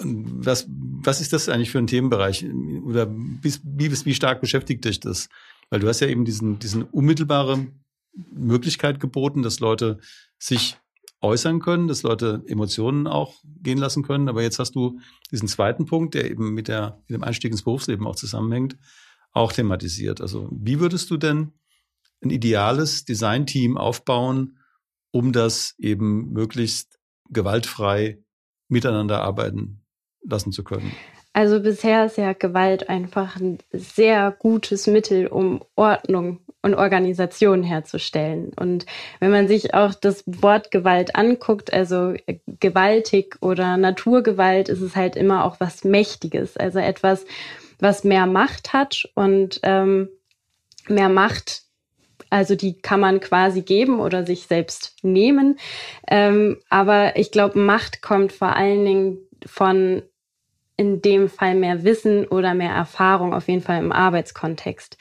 was, 0.02 0.66
was 0.68 1.20
ist 1.20 1.32
das 1.32 1.48
eigentlich 1.48 1.70
für 1.70 1.78
ein 1.78 1.86
Themenbereich? 1.86 2.44
Oder 2.84 3.08
wie, 3.10 3.52
wie, 3.62 4.04
wie 4.04 4.14
stark 4.14 4.40
beschäftigt 4.40 4.84
dich 4.84 5.00
das? 5.00 5.28
Weil 5.70 5.80
du 5.80 5.88
hast 5.88 6.00
ja 6.00 6.08
eben 6.08 6.24
diesen, 6.24 6.58
diesen 6.58 6.82
unmittelbare 6.84 7.66
Möglichkeit 8.32 9.00
geboten, 9.00 9.42
dass 9.42 9.60
Leute 9.60 9.98
sich 10.38 10.76
äußern 11.22 11.60
können, 11.60 11.88
dass 11.88 12.02
Leute 12.02 12.42
Emotionen 12.46 13.06
auch 13.06 13.34
gehen 13.44 13.78
lassen 13.78 14.02
können. 14.02 14.28
Aber 14.28 14.42
jetzt 14.42 14.58
hast 14.58 14.74
du 14.74 14.98
diesen 15.30 15.48
zweiten 15.48 15.86
Punkt, 15.86 16.14
der 16.14 16.30
eben 16.30 16.52
mit, 16.52 16.68
der, 16.68 17.00
mit 17.06 17.16
dem 17.16 17.24
Einstieg 17.24 17.52
ins 17.52 17.62
Berufsleben 17.62 18.06
auch 18.06 18.16
zusammenhängt, 18.16 18.76
auch 19.32 19.52
thematisiert. 19.52 20.20
Also 20.20 20.48
wie 20.50 20.80
würdest 20.80 21.10
du 21.10 21.16
denn 21.16 21.52
ein 22.22 22.30
ideales 22.30 23.04
Designteam 23.04 23.76
aufbauen, 23.76 24.58
um 25.10 25.32
das 25.32 25.74
eben 25.78 26.32
möglichst 26.32 26.98
gewaltfrei 27.30 28.22
miteinander 28.68 29.22
arbeiten 29.22 29.84
lassen 30.22 30.52
zu 30.52 30.64
können? 30.64 30.92
Also 31.34 31.60
bisher 31.60 32.06
ist 32.06 32.18
ja 32.18 32.34
Gewalt 32.34 32.90
einfach 32.90 33.36
ein 33.36 33.58
sehr 33.72 34.30
gutes 34.30 34.86
Mittel, 34.86 35.28
um 35.28 35.64
Ordnung 35.76 36.40
und 36.62 36.74
Organisation 36.74 37.62
herzustellen. 37.62 38.52
Und 38.56 38.86
wenn 39.20 39.30
man 39.30 39.48
sich 39.48 39.74
auch 39.74 39.94
das 39.94 40.22
Wort 40.26 40.70
Gewalt 40.70 41.16
anguckt, 41.16 41.72
also 41.72 42.14
gewaltig 42.60 43.36
oder 43.40 43.76
Naturgewalt, 43.76 44.68
ist 44.68 44.80
es 44.80 44.96
halt 44.96 45.16
immer 45.16 45.44
auch 45.44 45.56
was 45.58 45.84
Mächtiges, 45.84 46.56
also 46.56 46.78
etwas, 46.78 47.24
was 47.80 48.04
mehr 48.04 48.26
Macht 48.26 48.72
hat 48.72 49.08
und 49.14 49.60
ähm, 49.64 50.08
mehr 50.88 51.08
Macht 51.08 51.62
also 52.30 52.54
die 52.54 52.78
kann 52.78 52.98
man 52.98 53.20
quasi 53.20 53.60
geben 53.60 54.00
oder 54.00 54.24
sich 54.24 54.46
selbst 54.46 54.96
nehmen. 55.02 55.58
Ähm, 56.08 56.56
aber 56.70 57.16
ich 57.16 57.30
glaube, 57.30 57.58
Macht 57.58 58.00
kommt 58.00 58.32
vor 58.32 58.56
allen 58.56 58.86
Dingen 58.86 59.18
von 59.44 60.02
in 60.78 61.02
dem 61.02 61.28
Fall 61.28 61.54
mehr 61.54 61.84
Wissen 61.84 62.26
oder 62.26 62.54
mehr 62.54 62.72
Erfahrung, 62.72 63.34
auf 63.34 63.48
jeden 63.48 63.60
Fall 63.60 63.78
im 63.78 63.92
Arbeitskontext. 63.92 64.96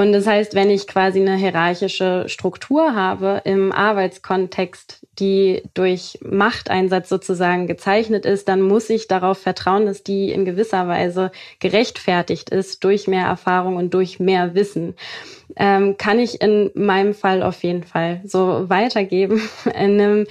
Und 0.00 0.14
das 0.14 0.26
heißt, 0.26 0.54
wenn 0.54 0.70
ich 0.70 0.86
quasi 0.86 1.20
eine 1.20 1.36
hierarchische 1.36 2.24
Struktur 2.26 2.94
habe 2.94 3.42
im 3.44 3.70
Arbeitskontext, 3.70 5.06
die 5.18 5.62
durch 5.74 6.18
Machteinsatz 6.22 7.10
sozusagen 7.10 7.66
gezeichnet 7.66 8.24
ist, 8.24 8.48
dann 8.48 8.62
muss 8.62 8.88
ich 8.88 9.08
darauf 9.08 9.36
vertrauen, 9.36 9.84
dass 9.84 10.02
die 10.02 10.30
in 10.30 10.46
gewisser 10.46 10.88
Weise 10.88 11.32
gerechtfertigt 11.58 12.48
ist 12.48 12.82
durch 12.82 13.08
mehr 13.08 13.26
Erfahrung 13.26 13.76
und 13.76 13.92
durch 13.92 14.18
mehr 14.18 14.54
Wissen. 14.54 14.94
Ähm, 15.56 15.98
kann 15.98 16.18
ich 16.18 16.40
in 16.40 16.70
meinem 16.74 17.12
Fall 17.12 17.42
auf 17.42 17.62
jeden 17.62 17.84
Fall 17.84 18.22
so 18.24 18.70
weitergeben. 18.70 19.42
In 19.66 20.00
einem, 20.00 20.26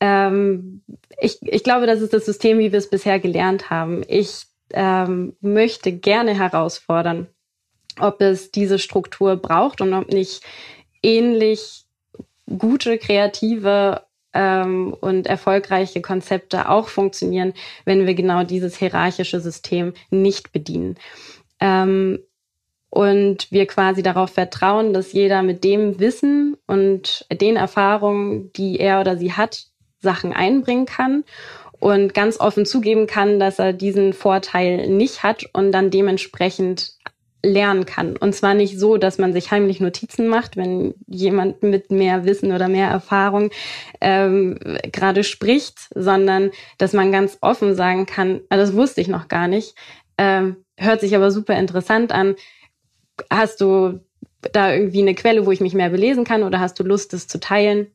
ähm, 0.00 0.82
ich, 1.20 1.38
ich 1.42 1.62
glaube, 1.62 1.86
das 1.86 2.00
ist 2.00 2.12
das 2.12 2.26
System, 2.26 2.58
wie 2.58 2.72
wir 2.72 2.78
es 2.80 2.90
bisher 2.90 3.20
gelernt 3.20 3.70
haben. 3.70 4.02
Ich 4.08 4.46
ähm, 4.72 5.36
möchte 5.40 5.92
gerne 5.92 6.36
herausfordern, 6.36 7.28
ob 8.00 8.20
es 8.20 8.50
diese 8.50 8.78
Struktur 8.78 9.36
braucht 9.36 9.80
und 9.80 9.92
ob 9.94 10.12
nicht 10.12 10.42
ähnlich 11.02 11.84
gute, 12.58 12.98
kreative 12.98 14.02
ähm, 14.32 14.94
und 15.00 15.26
erfolgreiche 15.26 16.00
Konzepte 16.02 16.68
auch 16.68 16.88
funktionieren, 16.88 17.54
wenn 17.84 18.06
wir 18.06 18.14
genau 18.14 18.44
dieses 18.44 18.76
hierarchische 18.76 19.40
System 19.40 19.94
nicht 20.10 20.52
bedienen. 20.52 20.96
Ähm, 21.60 22.20
und 22.90 23.50
wir 23.50 23.66
quasi 23.66 24.02
darauf 24.02 24.30
vertrauen, 24.30 24.92
dass 24.92 25.12
jeder 25.12 25.42
mit 25.42 25.64
dem 25.64 25.98
Wissen 25.98 26.56
und 26.66 27.26
den 27.30 27.56
Erfahrungen, 27.56 28.52
die 28.54 28.78
er 28.78 29.00
oder 29.00 29.16
sie 29.16 29.32
hat, 29.32 29.66
Sachen 30.00 30.32
einbringen 30.32 30.86
kann 30.86 31.24
und 31.78 32.14
ganz 32.14 32.40
offen 32.40 32.64
zugeben 32.64 33.06
kann, 33.06 33.38
dass 33.38 33.58
er 33.58 33.72
diesen 33.72 34.12
Vorteil 34.12 34.88
nicht 34.88 35.22
hat 35.22 35.44
und 35.52 35.72
dann 35.72 35.90
dementsprechend 35.90 36.95
lernen 37.42 37.86
kann. 37.86 38.16
Und 38.16 38.34
zwar 38.34 38.54
nicht 38.54 38.78
so, 38.78 38.96
dass 38.96 39.18
man 39.18 39.32
sich 39.32 39.50
heimlich 39.50 39.80
Notizen 39.80 40.28
macht, 40.28 40.56
wenn 40.56 40.94
jemand 41.06 41.62
mit 41.62 41.90
mehr 41.90 42.24
Wissen 42.24 42.52
oder 42.52 42.68
mehr 42.68 42.88
Erfahrung 42.88 43.50
ähm, 44.00 44.58
gerade 44.92 45.22
spricht, 45.22 45.88
sondern 45.94 46.50
dass 46.78 46.92
man 46.92 47.12
ganz 47.12 47.38
offen 47.40 47.74
sagen 47.74 48.06
kann, 48.06 48.40
ah, 48.48 48.56
das 48.56 48.74
wusste 48.74 49.00
ich 49.00 49.08
noch 49.08 49.28
gar 49.28 49.48
nicht, 49.48 49.74
ähm, 50.18 50.56
hört 50.76 51.00
sich 51.00 51.14
aber 51.14 51.30
super 51.30 51.56
interessant 51.56 52.12
an. 52.12 52.34
Hast 53.30 53.60
du 53.60 54.00
da 54.52 54.72
irgendwie 54.72 55.02
eine 55.02 55.14
Quelle, 55.14 55.46
wo 55.46 55.52
ich 55.52 55.60
mich 55.60 55.74
mehr 55.74 55.90
belesen 55.90 56.24
kann 56.24 56.42
oder 56.42 56.60
hast 56.60 56.78
du 56.78 56.84
Lust, 56.84 57.12
das 57.12 57.28
zu 57.28 57.38
teilen? 57.40 57.88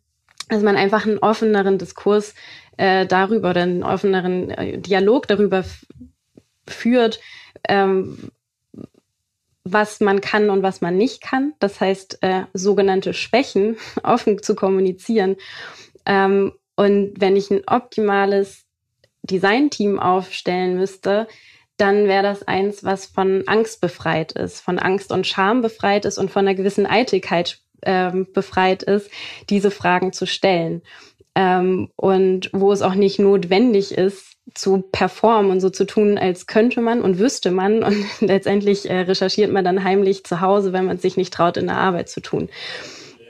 Dass 0.50 0.64
man 0.64 0.76
einfach 0.76 1.06
einen 1.06 1.20
offeneren 1.20 1.78
Diskurs 1.78 2.34
äh, 2.78 3.06
darüber 3.06 3.52
oder 3.52 3.62
einen 3.62 3.84
offeneren 3.84 4.50
äh, 4.52 4.78
Dialog 4.80 5.28
darüber 5.28 5.64
führt, 6.68 7.20
ähm, 7.68 8.32
was 9.64 10.00
man 10.00 10.22
kann 10.22 10.50
und 10.50 10.64
was 10.64 10.82
man 10.82 10.98
nicht 10.98 11.22
kann. 11.22 11.54
Das 11.60 11.80
heißt, 11.80 12.20
äh, 12.22 12.44
sogenannte 12.54 13.14
Schwächen 13.14 13.78
offen 14.04 14.42
zu 14.42 14.56
kommunizieren. 14.56 15.36
Ähm, 16.06 16.54
und 16.76 17.14
wenn 17.18 17.36
ich 17.36 17.52
ein 17.52 17.62
optimales 17.68 18.66
Designteam 19.24 20.00
aufstellen 20.00 20.78
müsste, 20.78 21.28
dann 21.78 22.08
wäre 22.08 22.24
das 22.24 22.48
eins, 22.48 22.84
was 22.84 23.06
von 23.06 23.44
Angst 23.48 23.82
befreit 23.82 24.34
ist, 24.34 24.62
von 24.62 24.80
Angst 24.80 25.12
und 25.12 25.28
Scham 25.28 25.62
befreit 25.62 26.06
ist 26.06 26.18
und 26.18 26.32
von 26.32 26.48
einer 26.48 26.56
gewissen 26.56 26.86
Eitelkeit 26.86 27.60
ähm, 27.84 28.28
befreit 28.34 28.84
ist, 28.84 29.10
diese 29.50 29.72
Fragen 29.72 30.14
zu 30.14 30.28
stellen. 30.28 30.82
Ähm, 31.34 31.90
und 31.96 32.50
wo 32.54 32.72
es 32.72 32.82
auch 32.82 32.94
nicht 32.94 33.20
notwendig 33.20 33.94
ist, 33.94 34.38
zu 34.54 34.84
performen 34.92 35.52
und 35.52 35.60
so 35.60 35.70
zu 35.70 35.86
tun, 35.86 36.18
als 36.18 36.48
könnte 36.48 36.82
man 36.82 37.02
und 37.02 37.20
wüsste 37.20 37.52
man. 37.52 37.84
Und 37.84 38.06
letztendlich 38.20 38.90
äh, 38.90 39.02
recherchiert 39.02 39.52
man 39.52 39.64
dann 39.64 39.84
heimlich 39.84 40.24
zu 40.24 40.42
Hause, 40.42 40.74
wenn 40.74 40.86
man 40.86 40.98
sich 40.98 41.18
nicht 41.18 41.34
traut, 41.34 41.58
in 41.58 41.68
der 41.68 41.78
Arbeit 41.78 42.10
zu 42.10 42.22
tun. 42.22 42.50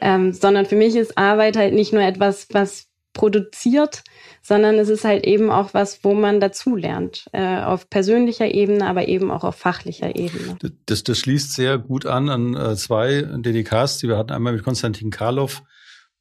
Ähm, 0.02 0.34
sondern 0.34 0.66
für 0.66 0.76
mich 0.76 0.96
ist 0.96 1.18
Arbeit 1.18 1.58
halt 1.58 1.74
nicht 1.74 1.94
nur 1.94 2.02
etwas, 2.02 2.48
was 2.52 2.88
produziert, 3.14 4.04
sondern 4.42 4.76
es 4.76 4.90
ist 4.90 5.04
halt 5.04 5.26
eben 5.26 5.52
auch 5.52 5.74
was, 5.74 6.04
wo 6.04 6.14
man 6.14 6.40
dazulernt. 6.40 7.26
Äh, 7.34 7.62
auf 7.62 7.90
persönlicher 7.90 8.54
Ebene, 8.54 8.88
aber 8.88 9.08
eben 9.08 9.32
auch 9.32 9.44
auf 9.44 9.56
fachlicher 9.56 10.16
Ebene. 10.16 10.58
Das, 10.86 11.04
das 11.04 11.18
schließt 11.20 11.54
sehr 11.54 11.78
gut 11.78 12.06
an 12.06 12.30
an 12.30 12.56
äh, 12.56 12.76
zwei 12.76 13.22
DDKs, 13.22 13.98
die 14.00 14.08
wir 14.08 14.18
hatten. 14.18 14.32
Einmal 14.32 14.54
mit 14.54 14.64
Konstantin 14.64 15.12
Karloff, 15.12 15.62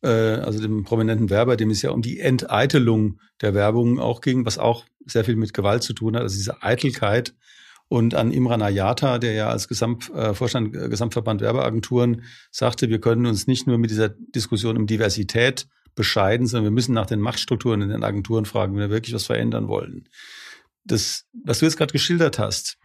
äh, 0.02 0.08
also 0.08 0.60
dem 0.60 0.84
prominenten 0.84 1.30
Werber, 1.30 1.56
dem 1.56 1.70
es 1.70 1.82
ja 1.82 1.90
um 1.90 2.02
die 2.02 2.20
Enteitelung 2.20 3.20
der 3.40 3.54
Werbung 3.54 3.98
auch 3.98 4.20
ging, 4.20 4.44
was 4.44 4.58
auch 4.58 4.84
sehr 5.06 5.24
viel 5.24 5.36
mit 5.36 5.54
Gewalt 5.54 5.82
zu 5.82 5.92
tun 5.92 6.16
hat, 6.16 6.22
also 6.22 6.36
diese 6.36 6.62
Eitelkeit. 6.62 7.34
Und 7.88 8.14
an 8.14 8.30
Imran 8.30 8.62
Ayata, 8.62 9.18
der 9.18 9.32
ja 9.32 9.48
als 9.48 9.66
Gesamt, 9.66 10.10
äh, 10.10 10.32
Vorstand 10.32 10.76
äh, 10.76 10.88
Gesamtverband 10.88 11.40
Werbeagenturen 11.40 12.22
sagte, 12.52 12.88
wir 12.88 13.00
können 13.00 13.26
uns 13.26 13.48
nicht 13.48 13.66
nur 13.66 13.78
mit 13.78 13.90
dieser 13.90 14.08
Diskussion 14.08 14.76
um 14.76 14.86
Diversität 14.86 15.66
bescheiden, 15.96 16.46
sondern 16.46 16.66
wir 16.66 16.70
müssen 16.70 16.94
nach 16.94 17.06
den 17.06 17.20
Machtstrukturen 17.20 17.82
in 17.82 17.88
den 17.88 18.04
Agenturen 18.04 18.44
fragen, 18.44 18.74
wenn 18.74 18.80
wir 18.80 18.90
wirklich 18.90 19.14
was 19.14 19.26
verändern 19.26 19.66
wollen. 19.66 20.08
Das, 20.84 21.26
was 21.44 21.58
du 21.58 21.66
jetzt 21.66 21.76
gerade 21.76 21.92
geschildert 21.92 22.38
hast, 22.38 22.78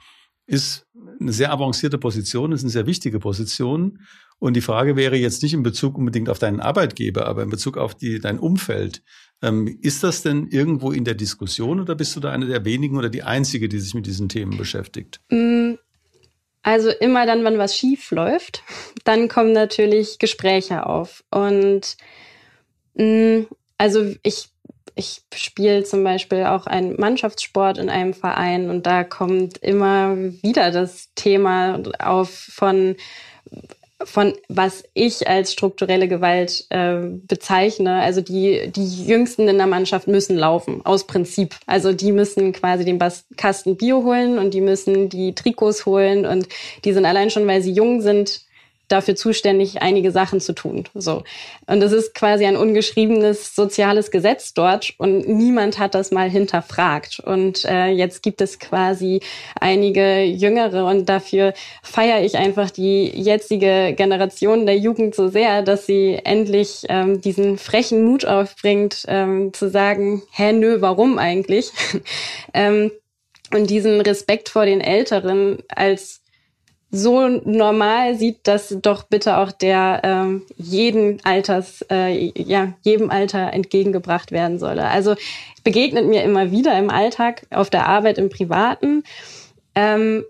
ist 0.45 0.86
eine 1.19 1.31
sehr 1.31 1.51
avancierte 1.51 1.97
Position, 1.97 2.51
ist 2.51 2.62
eine 2.62 2.69
sehr 2.69 2.88
wichtige 2.88 3.19
Position. 3.19 3.99
Und 4.38 4.55
die 4.55 4.62
Frage 4.62 4.95
wäre 4.95 5.15
jetzt 5.15 5.43
nicht 5.43 5.53
in 5.53 5.63
Bezug 5.63 5.97
unbedingt 5.97 6.29
auf 6.29 6.39
deinen 6.39 6.60
Arbeitgeber, 6.60 7.25
aber 7.25 7.43
in 7.43 7.49
Bezug 7.49 7.77
auf 7.77 7.95
die, 7.95 8.19
dein 8.19 8.38
Umfeld. 8.38 9.01
Ähm, 9.41 9.79
ist 9.81 10.03
das 10.03 10.21
denn 10.21 10.47
irgendwo 10.47 10.91
in 10.91 11.05
der 11.05 11.15
Diskussion 11.15 11.79
oder 11.79 11.95
bist 11.95 12.15
du 12.15 12.19
da 12.19 12.31
eine 12.31 12.45
der 12.45 12.65
wenigen 12.65 12.97
oder 12.97 13.10
die 13.10 13.23
einzige, 13.23 13.69
die 13.69 13.79
sich 13.79 13.93
mit 13.93 14.05
diesen 14.05 14.29
Themen 14.29 14.58
beschäftigt? 14.58 15.21
Mm, 15.29 15.73
also 16.63 16.89
immer 16.89 17.25
dann, 17.25 17.43
wenn 17.43 17.58
was 17.58 17.77
schief 17.77 18.12
läuft, 18.12 18.63
dann 19.03 19.29
kommen 19.29 19.53
natürlich 19.53 20.19
Gespräche 20.19 20.86
auf. 20.86 21.23
Und 21.31 21.95
mm, 22.95 23.43
also 23.77 24.13
ich 24.23 24.49
ich 24.95 25.21
spiele 25.36 25.84
zum 25.84 26.03
Beispiel 26.03 26.45
auch 26.45 26.67
einen 26.67 26.99
Mannschaftssport 26.99 27.77
in 27.77 27.89
einem 27.89 28.13
Verein 28.13 28.69
und 28.69 28.86
da 28.86 29.03
kommt 29.03 29.58
immer 29.58 30.15
wieder 30.17 30.71
das 30.71 31.10
Thema 31.15 31.81
auf 31.99 32.29
von 32.29 32.95
von 34.03 34.34
was 34.49 34.84
ich 34.93 35.27
als 35.27 35.53
strukturelle 35.53 36.08
Gewalt 36.08 36.65
äh, 36.69 36.97
bezeichne. 37.01 38.01
Also 38.01 38.21
die, 38.21 38.71
die 38.75 39.05
Jüngsten 39.05 39.47
in 39.47 39.58
der 39.58 39.67
Mannschaft 39.67 40.08
müssen 40.08 40.38
laufen, 40.38 40.81
aus 40.86 41.08
Prinzip. 41.08 41.55
Also 41.65 41.93
die 41.93 42.12
müssen 42.12 42.51
quasi 42.51 42.86
den 42.86 42.99
Bas 42.99 43.25
Kasten 43.38 43.77
Bio 43.77 44.03
holen 44.03 44.38
und 44.38 44.53
die 44.53 44.62
müssen 44.62 45.10
die 45.10 45.34
Trikots 45.34 45.86
holen 45.86 46.25
und 46.25 46.47
die 46.84 46.93
sind 46.93 47.05
allein 47.05 47.29
schon, 47.29 47.47
weil 47.47 47.62
sie 47.62 47.71
jung 47.71 48.01
sind, 48.01 48.44
dafür 48.87 49.15
zuständig, 49.15 49.81
einige 49.81 50.11
Sachen 50.11 50.39
zu 50.39 50.53
tun. 50.53 50.85
So. 50.93 51.23
Und 51.67 51.81
es 51.81 51.91
ist 51.91 52.13
quasi 52.13 52.45
ein 52.45 52.57
ungeschriebenes 52.57 53.55
soziales 53.55 54.11
Gesetz 54.11 54.53
dort 54.53 54.93
und 54.97 55.27
niemand 55.27 55.79
hat 55.79 55.95
das 55.95 56.11
mal 56.11 56.29
hinterfragt. 56.29 57.19
Und 57.19 57.65
äh, 57.65 57.87
jetzt 57.87 58.21
gibt 58.23 58.41
es 58.41 58.59
quasi 58.59 59.21
einige 59.59 60.23
Jüngere 60.23 60.85
und 60.85 61.09
dafür 61.09 61.53
feiere 61.83 62.23
ich 62.23 62.37
einfach 62.37 62.71
die 62.71 63.07
jetzige 63.09 63.93
Generation 63.95 64.65
der 64.65 64.77
Jugend 64.77 65.15
so 65.15 65.27
sehr, 65.27 65.61
dass 65.61 65.85
sie 65.85 66.19
endlich 66.23 66.85
ähm, 66.89 67.21
diesen 67.21 67.57
frechen 67.57 68.03
Mut 68.05 68.25
aufbringt, 68.25 69.05
ähm, 69.07 69.53
zu 69.53 69.69
sagen, 69.69 70.21
hä, 70.31 70.53
nö, 70.53 70.81
warum 70.81 71.17
eigentlich? 71.17 71.71
ähm, 72.53 72.91
und 73.53 73.69
diesen 73.69 74.01
Respekt 74.01 74.49
vor 74.49 74.65
den 74.65 74.81
Älteren 74.81 75.59
als 75.69 76.21
so 76.95 77.27
normal 77.27 78.15
sieht, 78.15 78.47
dass 78.47 78.75
doch 78.81 79.03
bitte 79.03 79.38
auch 79.38 79.51
der 79.51 80.01
ähm, 80.03 80.43
jeden 80.55 81.23
Alters, 81.25 81.86
äh, 81.91 82.31
ja, 82.38 82.73
jedem 82.84 83.10
Alter 83.10 83.51
entgegengebracht 83.53 84.31
werden 84.31 84.60
solle. 84.60 84.88
Also 84.88 85.15
begegnet 85.63 86.05
mir 86.05 86.23
immer 86.23 86.51
wieder 86.51 86.77
im 86.77 86.89
Alltag, 86.89 87.45
auf 87.51 87.69
der 87.69 87.88
Arbeit, 87.88 88.17
im 88.17 88.29
Privaten. 88.29 89.03
Ähm, 89.75 90.23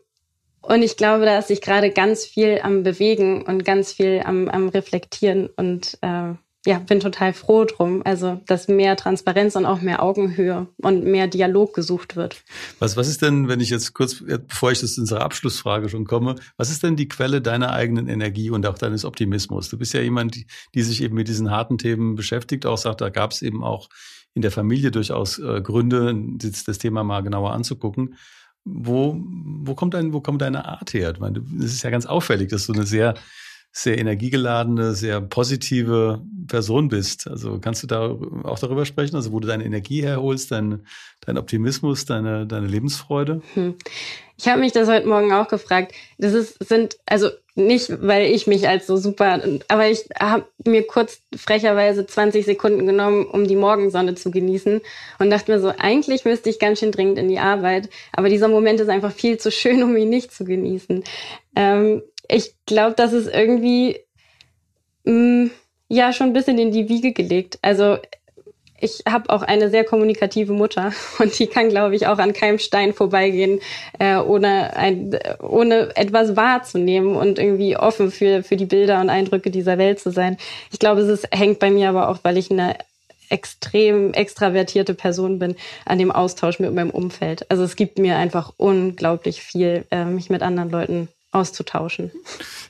und 0.62 0.82
ich 0.82 0.97
glaube, 0.97 1.25
da 1.25 1.38
ist 1.38 1.49
sich 1.49 1.62
gerade 1.62 1.91
ganz 1.91 2.25
viel 2.25 2.60
am 2.63 2.82
Bewegen 2.82 3.43
und 3.43 3.63
ganz 3.63 3.93
viel 3.93 4.23
am, 4.25 4.49
am 4.49 4.69
Reflektieren 4.69 5.47
und 5.56 5.99
äh, 6.01 6.34
ja, 6.65 6.80
bin 6.80 6.99
total 6.99 7.34
froh 7.34 7.65
drum. 7.65 8.01
Also, 8.04 8.41
dass 8.47 8.67
mehr 8.67 8.95
Transparenz 8.95 9.56
und 9.56 9.65
auch 9.65 9.82
mehr 9.82 10.01
Augenhöhe 10.01 10.67
und 10.78 11.06
mehr 11.06 11.28
Dialog 11.28 11.73
gesucht 11.73 12.15
wird. 12.15 12.43
Was, 12.80 12.97
was 12.97 13.08
ist 13.08 13.21
denn, 13.21 13.47
wenn 13.47 13.60
ich 13.60 13.69
jetzt 13.69 13.93
kurz, 13.93 14.23
bevor 14.25 14.71
ich 14.71 14.80
das 14.80 14.95
zu 14.95 15.01
unserer 15.01 15.21
Abschlussfrage 15.21 15.89
schon 15.89 16.06
komme, 16.06 16.36
was 16.58 16.71
ist 16.71 16.84
denn 16.84 16.95
die 16.95 17.08
Quelle 17.08 17.41
deiner 17.41 17.71
eigenen 17.71 18.08
Energie 18.08 18.49
und 18.49 18.65
auch 18.65 18.78
deines 18.78 19.06
Optimismus? 19.06 19.69
Du 19.69 19.78
bist 19.78 19.93
ja 19.93 20.01
jemand, 20.01 20.36
die, 20.36 20.47
die 20.73 20.82
sich 20.82 21.04
eben 21.04 21.15
mit 21.15 21.28
diesen 21.28 21.51
harten 21.51 21.78
Themen 21.78 22.15
beschäftigt, 22.15 22.65
auch 22.65 22.78
sagt, 22.78 23.01
da 23.01 23.10
gab 23.10 23.32
es 23.32 23.41
eben 23.41 23.63
auch 23.63 23.89
in 24.34 24.41
der 24.41 24.51
Familie 24.51 24.91
durchaus 24.91 25.39
äh, 25.39 25.62
Gründe, 25.62 26.13
das 26.38 26.78
Thema 26.78 27.04
mal 27.04 27.21
genauer 27.21 27.54
anzugucken. 27.54 28.15
Wo, 28.65 29.15
wo 29.17 29.75
kommt 29.75 29.93
dein, 29.93 30.12
wo 30.12 30.21
kommt 30.21 30.41
deine 30.41 30.65
Art 30.65 30.93
her? 30.93 31.12
Ich 31.13 31.19
meine, 31.19 31.43
es 31.60 31.73
ist 31.73 31.84
ja 31.84 31.91
ganz 31.91 32.08
auffällig, 32.08 32.49
dass 32.49 32.65
du 32.65 32.73
eine 32.73 32.86
sehr 32.86 33.13
sehr 33.77 33.97
energiegeladene, 33.97 34.93
sehr 34.93 35.19
positive 35.19 36.21
Person 36.47 36.88
bist. 36.88 37.27
Also 37.27 37.59
kannst 37.59 37.83
du 37.83 37.88
da 37.88 38.17
auch 38.43 38.57
darüber 38.57 38.85
sprechen, 38.85 39.17
also 39.17 39.33
wo 39.33 39.41
du 39.41 39.49
deine 39.49 39.65
Energie 39.65 40.01
herholst, 40.01 40.51
dein, 40.51 40.85
dein 41.25 41.38
Optimismus, 41.38 42.05
deine, 42.05 42.47
deine 42.47 42.67
Lebensfreude? 42.67 43.41
Hm. 43.53 43.75
Ich 44.38 44.47
habe 44.47 44.61
mich 44.61 44.71
das 44.71 44.88
heute 44.88 45.07
Morgen 45.07 45.33
auch 45.33 45.49
gefragt. 45.49 45.93
Das 46.17 46.33
ist, 46.33 46.57
sind, 46.65 46.97
also 47.05 47.29
nicht, 47.55 47.89
weil 48.01 48.31
ich 48.31 48.47
mich 48.47 48.65
als 48.65 48.88
so 48.88 48.95
super, 48.95 49.41
aber 49.67 49.89
ich 49.89 50.05
habe 50.17 50.45
mir 50.65 50.88
kurz 50.88 51.21
frecherweise 51.35 52.05
20 52.05 52.45
Sekunden 52.45 52.85
genommen, 52.85 53.25
um 53.25 53.45
die 53.45 53.55
Morgensonne 53.57 54.15
zu 54.15 54.31
genießen 54.31 54.81
und 55.19 55.29
dachte 55.29 55.51
mir 55.51 55.59
so, 55.59 55.73
eigentlich 55.77 56.23
müsste 56.23 56.49
ich 56.49 56.59
ganz 56.59 56.79
schön 56.79 56.91
dringend 56.91 57.17
in 57.17 57.27
die 57.27 57.39
Arbeit, 57.39 57.89
aber 58.13 58.29
dieser 58.29 58.47
Moment 58.47 58.79
ist 58.79 58.89
einfach 58.89 59.11
viel 59.11 59.38
zu 59.38 59.51
schön, 59.51 59.83
um 59.83 59.95
ihn 59.97 60.09
nicht 60.09 60.33
zu 60.33 60.45
genießen. 60.45 61.03
Ähm, 61.55 62.01
ich 62.29 62.53
glaube, 62.65 62.95
das 62.95 63.13
ist 63.13 63.27
irgendwie 63.27 63.99
mh, 65.03 65.45
mm, 65.45 65.51
ja 65.88 66.13
schon 66.13 66.27
ein 66.27 66.33
bisschen 66.33 66.57
in 66.57 66.71
die 66.71 66.89
Wiege 66.89 67.13
gelegt. 67.13 67.59
Also 67.61 67.97
ich 68.79 69.03
habe 69.07 69.29
auch 69.29 69.41
eine 69.41 69.69
sehr 69.69 69.83
kommunikative 69.83 70.53
Mutter 70.53 70.91
und 71.19 71.38
die 71.38 71.47
kann, 71.47 71.69
glaube 71.69 71.95
ich, 71.95 72.07
auch 72.07 72.17
an 72.17 72.33
keinem 72.33 72.59
Stein 72.59 72.93
vorbeigehen, 72.93 73.59
äh, 73.99 74.17
ohne, 74.17 74.75
ein, 74.75 75.17
ohne 75.41 75.95
etwas 75.95 76.35
wahrzunehmen 76.35 77.15
und 77.15 77.39
irgendwie 77.39 77.77
offen 77.77 78.11
für, 78.11 78.43
für 78.43 78.57
die 78.57 78.65
Bilder 78.65 78.99
und 79.01 79.09
Eindrücke 79.09 79.51
dieser 79.51 79.77
Welt 79.77 79.99
zu 79.99 80.11
sein. 80.11 80.38
Ich 80.71 80.79
glaube, 80.79 81.01
es 81.01 81.09
ist, 81.09 81.27
hängt 81.31 81.59
bei 81.59 81.71
mir 81.71 81.89
aber 81.89 82.09
auch, 82.09 82.19
weil 82.23 82.38
ich 82.38 82.51
eine 82.51 82.75
extrem 83.29 84.13
extravertierte 84.13 84.93
Person 84.93 85.39
bin, 85.39 85.55
an 85.85 85.97
dem 85.97 86.11
Austausch 86.11 86.59
mit 86.59 86.71
meinem 86.73 86.91
Umfeld. 86.91 87.49
Also 87.49 87.63
es 87.63 87.75
gibt 87.75 87.97
mir 87.97 88.17
einfach 88.17 88.53
unglaublich 88.57 89.41
viel, 89.41 89.85
äh, 89.89 90.05
mich 90.05 90.29
mit 90.29 90.43
anderen 90.43 90.69
Leuten 90.69 91.07
auszutauschen. 91.36 92.12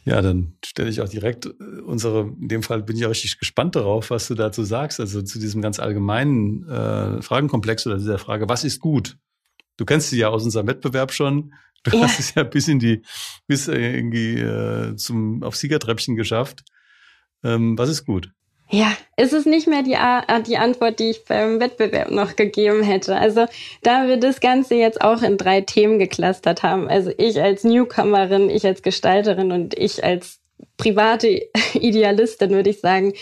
Ja, 0.04 0.22
dann 0.22 0.54
stelle 0.66 0.90
ich 0.90 1.02
auch 1.02 1.10
direkt 1.10 1.46
äh, 1.46 1.50
unsere, 1.86 2.34
in 2.40 2.48
dem 2.48 2.64
Fall 2.64 2.84
bin 2.84 2.98
ich 2.98 3.06
auch 3.06 3.12
richtig 3.12 3.40
gespannt 3.40 3.76
darauf, 3.76 4.10
was 4.10 4.28
du 4.28 4.36
dazu 4.36 4.64
sagst, 4.64 5.00
also 5.00 5.22
zu 5.22 5.40
diesem 5.40 5.62
ganz 5.62 5.80
allgemeinen 5.80 6.68
äh, 6.68 7.22
Fragenkomplex 7.22 7.88
oder 7.88 7.98
dieser 7.98 8.18
Frage, 8.18 8.50
was 8.50 8.64
ist 8.64 8.80
gut? 8.80 9.18
Du 9.78 9.86
kennst 9.86 10.10
sie 10.10 10.18
ja 10.18 10.30
aus 10.30 10.44
unserem 10.44 10.68
Wettbewerb 10.68 11.12
schon. 11.12 11.54
Du 11.84 11.98
ja. 11.98 12.04
hast 12.04 12.20
es 12.20 12.34
ja 12.34 12.44
bis 12.44 12.68
in 12.68 12.80
die, 12.80 13.04
bis 13.48 13.68
irgendwie 13.68 14.40
äh, 14.40 14.96
zum 14.96 15.44
auf 15.44 15.56
Siegertreppchen 15.56 16.16
geschafft. 16.16 16.64
Ähm, 17.44 17.78
was 17.78 17.90
ist 17.90 18.06
gut? 18.06 18.32
Ja, 18.70 18.92
es 19.16 19.32
ist 19.32 19.46
nicht 19.46 19.68
mehr 19.68 19.84
die, 19.84 19.94
äh, 19.94 20.42
die 20.42 20.58
Antwort, 20.58 21.00
die 21.00 21.12
ich 21.12 21.26
beim 21.26 21.60
Wettbewerb 21.60 22.10
noch 22.10 22.36
gegeben 22.36 22.82
hätte. 22.82 23.16
Also 23.16 23.46
da 23.84 24.08
wir 24.08 24.18
das 24.18 24.40
Ganze 24.40 24.76
jetzt 24.76 25.02
auch 25.02 25.22
in 25.22 25.38
drei 25.38 25.62
Themen 25.62 26.00
geklustert 26.00 26.64
haben, 26.64 26.88
also 26.88 27.12
ich 27.18 27.40
als 27.42 27.64
Newcomerin, 27.64 28.50
ich 28.50 28.66
als 28.66 28.82
Gestalterin 28.82 29.52
und 29.52 29.78
ich 29.78 30.04
als 30.04 30.40
private 30.78 31.48
Idealistin, 31.74 32.50
würde 32.52 32.72
ich 32.72 32.80
sagen, 32.80 33.14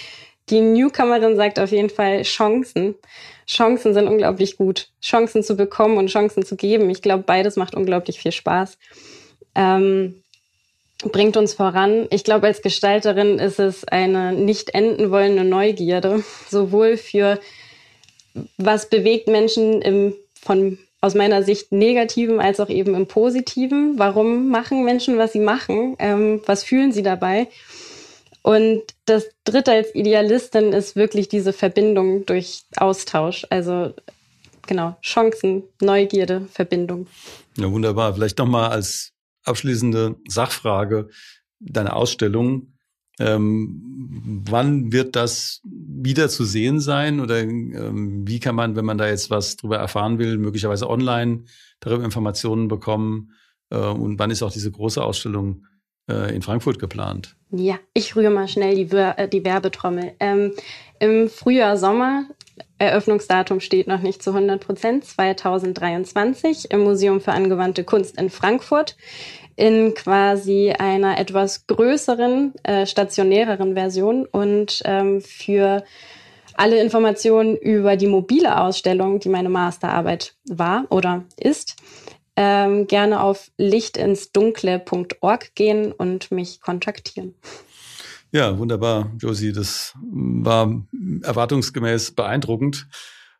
die 0.49 0.61
Newcomerin 0.61 1.35
sagt 1.35 1.59
auf 1.59 1.71
jeden 1.71 1.89
Fall 1.89 2.23
Chancen. 2.23 2.95
Chancen 3.47 3.93
sind 3.93 4.07
unglaublich 4.07 4.57
gut. 4.57 4.89
Chancen 5.01 5.43
zu 5.43 5.55
bekommen 5.55 5.97
und 5.97 6.07
Chancen 6.07 6.45
zu 6.45 6.55
geben. 6.55 6.89
Ich 6.89 7.01
glaube, 7.01 7.23
beides 7.23 7.55
macht 7.55 7.75
unglaublich 7.75 8.19
viel 8.19 8.31
Spaß. 8.31 8.77
Ähm, 9.55 10.22
bringt 11.11 11.37
uns 11.37 11.53
voran. 11.53 12.07
Ich 12.09 12.23
glaube, 12.23 12.47
als 12.47 12.61
Gestalterin 12.61 13.39
ist 13.39 13.59
es 13.59 13.85
eine 13.85 14.33
nicht 14.33 14.73
enden 14.73 15.11
wollende 15.11 15.43
Neugierde, 15.43 16.23
sowohl 16.49 16.97
für 16.97 17.39
was 18.57 18.89
bewegt 18.89 19.27
Menschen 19.27 19.81
im, 19.81 20.13
von 20.41 20.77
aus 21.01 21.15
meiner 21.15 21.43
Sicht 21.43 21.71
negativen 21.71 22.39
als 22.39 22.59
auch 22.59 22.69
eben 22.69 22.95
im 22.95 23.07
positiven. 23.07 23.99
Warum 23.99 24.49
machen 24.49 24.85
Menschen, 24.85 25.17
was 25.17 25.33
sie 25.33 25.39
machen? 25.39 25.95
Ähm, 25.99 26.41
was 26.45 26.63
fühlen 26.63 26.91
sie 26.91 27.03
dabei? 27.03 27.49
Und 28.41 28.83
das 29.05 29.29
Dritte 29.45 29.71
als 29.71 29.95
Idealistin 29.95 30.73
ist 30.73 30.95
wirklich 30.95 31.29
diese 31.29 31.53
Verbindung 31.53 32.25
durch 32.25 32.63
Austausch. 32.77 33.45
Also 33.49 33.93
genau, 34.67 34.97
Chancen, 35.01 35.63
Neugierde, 35.81 36.47
Verbindung. 36.51 37.07
Ja, 37.57 37.71
wunderbar. 37.71 38.13
Vielleicht 38.13 38.37
nochmal 38.37 38.71
als 38.71 39.12
abschließende 39.43 40.15
Sachfrage 40.27 41.09
deine 41.59 41.93
Ausstellung. 41.93 42.73
Ähm, 43.19 44.41
wann 44.47 44.91
wird 44.91 45.15
das 45.15 45.61
wieder 45.63 46.29
zu 46.29 46.45
sehen 46.45 46.79
sein? 46.79 47.19
Oder 47.19 47.41
ähm, 47.41 48.27
wie 48.27 48.39
kann 48.39 48.55
man, 48.55 48.75
wenn 48.75 48.85
man 48.85 48.97
da 48.97 49.07
jetzt 49.07 49.29
was 49.29 49.55
drüber 49.55 49.77
erfahren 49.77 50.17
will, 50.17 50.37
möglicherweise 50.37 50.89
online 50.89 51.43
darüber 51.79 52.03
Informationen 52.03 52.67
bekommen? 52.67 53.33
Äh, 53.69 53.77
und 53.77 54.17
wann 54.19 54.31
ist 54.31 54.41
auch 54.41 54.51
diese 54.51 54.71
große 54.71 55.03
Ausstellung 55.03 55.65
in 56.07 56.41
Frankfurt 56.41 56.79
geplant? 56.79 57.35
Ja, 57.51 57.75
ich 57.93 58.15
rühre 58.15 58.31
mal 58.31 58.47
schnell 58.47 58.75
die, 58.75 58.95
äh, 58.95 59.27
die 59.27 59.45
Werbetrommel. 59.45 60.13
Ähm, 60.19 60.53
Im 60.99 61.29
Frühjahr, 61.29 61.77
Sommer, 61.77 62.25
Eröffnungsdatum 62.77 63.59
steht 63.59 63.87
noch 63.87 64.01
nicht 64.01 64.23
zu 64.23 64.31
100 64.31 64.59
Prozent, 64.59 65.05
2023 65.05 66.71
im 66.71 66.81
Museum 66.81 67.21
für 67.21 67.31
angewandte 67.31 67.83
Kunst 67.83 68.17
in 68.17 68.29
Frankfurt 68.29 68.97
in 69.55 69.93
quasi 69.93 70.73
einer 70.77 71.19
etwas 71.19 71.67
größeren, 71.67 72.53
äh, 72.63 72.85
stationäreren 72.85 73.75
Version 73.75 74.25
und 74.25 74.81
ähm, 74.85 75.21
für 75.21 75.83
alle 76.55 76.81
Informationen 76.81 77.55
über 77.55 77.95
die 77.95 78.07
mobile 78.07 78.59
Ausstellung, 78.59 79.19
die 79.19 79.29
meine 79.29 79.49
Masterarbeit 79.49 80.35
war 80.49 80.85
oder 80.89 81.23
ist, 81.37 81.75
ähm, 82.35 82.87
gerne 82.87 83.21
auf 83.21 83.51
lichtinsdunkle.org 83.57 85.55
gehen 85.55 85.91
und 85.91 86.31
mich 86.31 86.61
kontaktieren. 86.61 87.35
Ja, 88.31 88.57
wunderbar, 88.57 89.11
Josie. 89.19 89.51
Das 89.51 89.93
war 90.01 90.83
erwartungsgemäß 91.21 92.11
beeindruckend. 92.11 92.87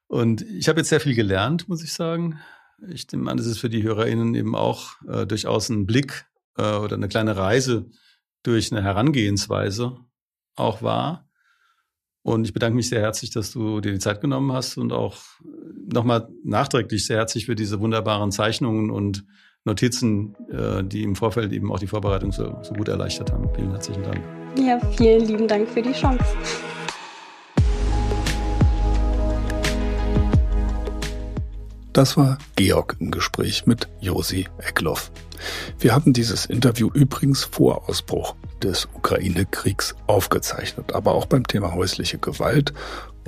Und 0.06 0.44
ich 0.44 0.70
habe 0.70 0.82
jetzt 0.82 0.90
sehr 0.90 1.00
viel 1.00 1.16
gelernt, 1.16 1.68
muss 1.68 1.84
ich 1.84 1.94
sagen. 1.94 2.40
Ich 2.88 3.12
nehme 3.12 3.32
an, 3.32 3.38
das 3.38 3.48
ist 3.48 3.58
für 3.58 3.70
die 3.70 3.82
HörerInnen 3.82 4.36
eben 4.36 4.56
auch 4.56 5.02
äh, 5.08 5.26
durchaus 5.26 5.70
ein 5.70 5.88
Blick 5.88 6.26
äh, 6.58 6.76
oder 6.76 6.96
eine 6.96 7.08
kleine 7.08 7.36
Reise 7.36 7.90
durch 8.44 8.72
eine 8.72 8.84
Herangehensweise 8.84 9.98
auch 10.56 10.84
war. 10.84 11.28
Und 12.24 12.46
ich 12.46 12.54
bedanke 12.54 12.76
mich 12.76 12.90
sehr 12.90 13.02
herzlich, 13.02 13.32
dass 13.32 13.52
du 13.52 13.82
dir 13.82 13.92
die 13.92 14.00
Zeit 14.00 14.22
genommen 14.22 14.54
hast 14.54 14.78
und 14.78 14.94
auch 14.94 15.18
nochmal 15.92 16.30
nachträglich 16.44 17.06
sehr 17.06 17.18
herzlich 17.18 17.46
für 17.46 17.56
diese 17.56 17.82
wunderbaren 17.82 18.32
Zeichnungen 18.32 18.90
und 18.90 19.26
Notizen, 19.66 20.36
äh, 20.50 20.84
die 20.84 21.04
im 21.04 21.16
Vorfeld 21.16 21.52
eben 21.52 21.72
auch 21.72 21.80
die 21.80 21.88
Vorbereitung 21.88 22.32
so, 22.32 22.58
so 22.64 22.74
gut 22.74 22.88
erleichtert 22.88 23.32
haben. 23.32 23.50
Vielen 23.56 23.72
herzlichen 23.72 24.04
Dank. 24.04 24.22
Ja, 24.58 24.80
vielen 24.98 25.26
lieben 25.26 25.48
Dank 25.48 25.70
für 25.70 25.82
die 25.82 25.94
Chance. 25.94 26.24
Das 31.94 32.18
war 32.18 32.40
Georg 32.56 32.96
im 33.00 33.12
Gespräch 33.12 33.68
mit 33.68 33.88
Josi 34.00 34.48
Eckloff. 34.58 35.12
Wir 35.78 35.94
haben 35.94 36.12
dieses 36.12 36.48
Interview 36.48 36.90
übrigens 36.92 37.44
vor 37.44 37.88
Ausbruch 37.88 38.36
des 38.64 38.88
Ukraine-Kriegs 38.96 39.94
aufgezeichnet, 40.08 40.94
aber 40.94 41.14
auch 41.14 41.28
beim 41.28 41.46
Thema 41.46 41.76
häusliche 41.76 42.18
Gewalt 42.18 42.74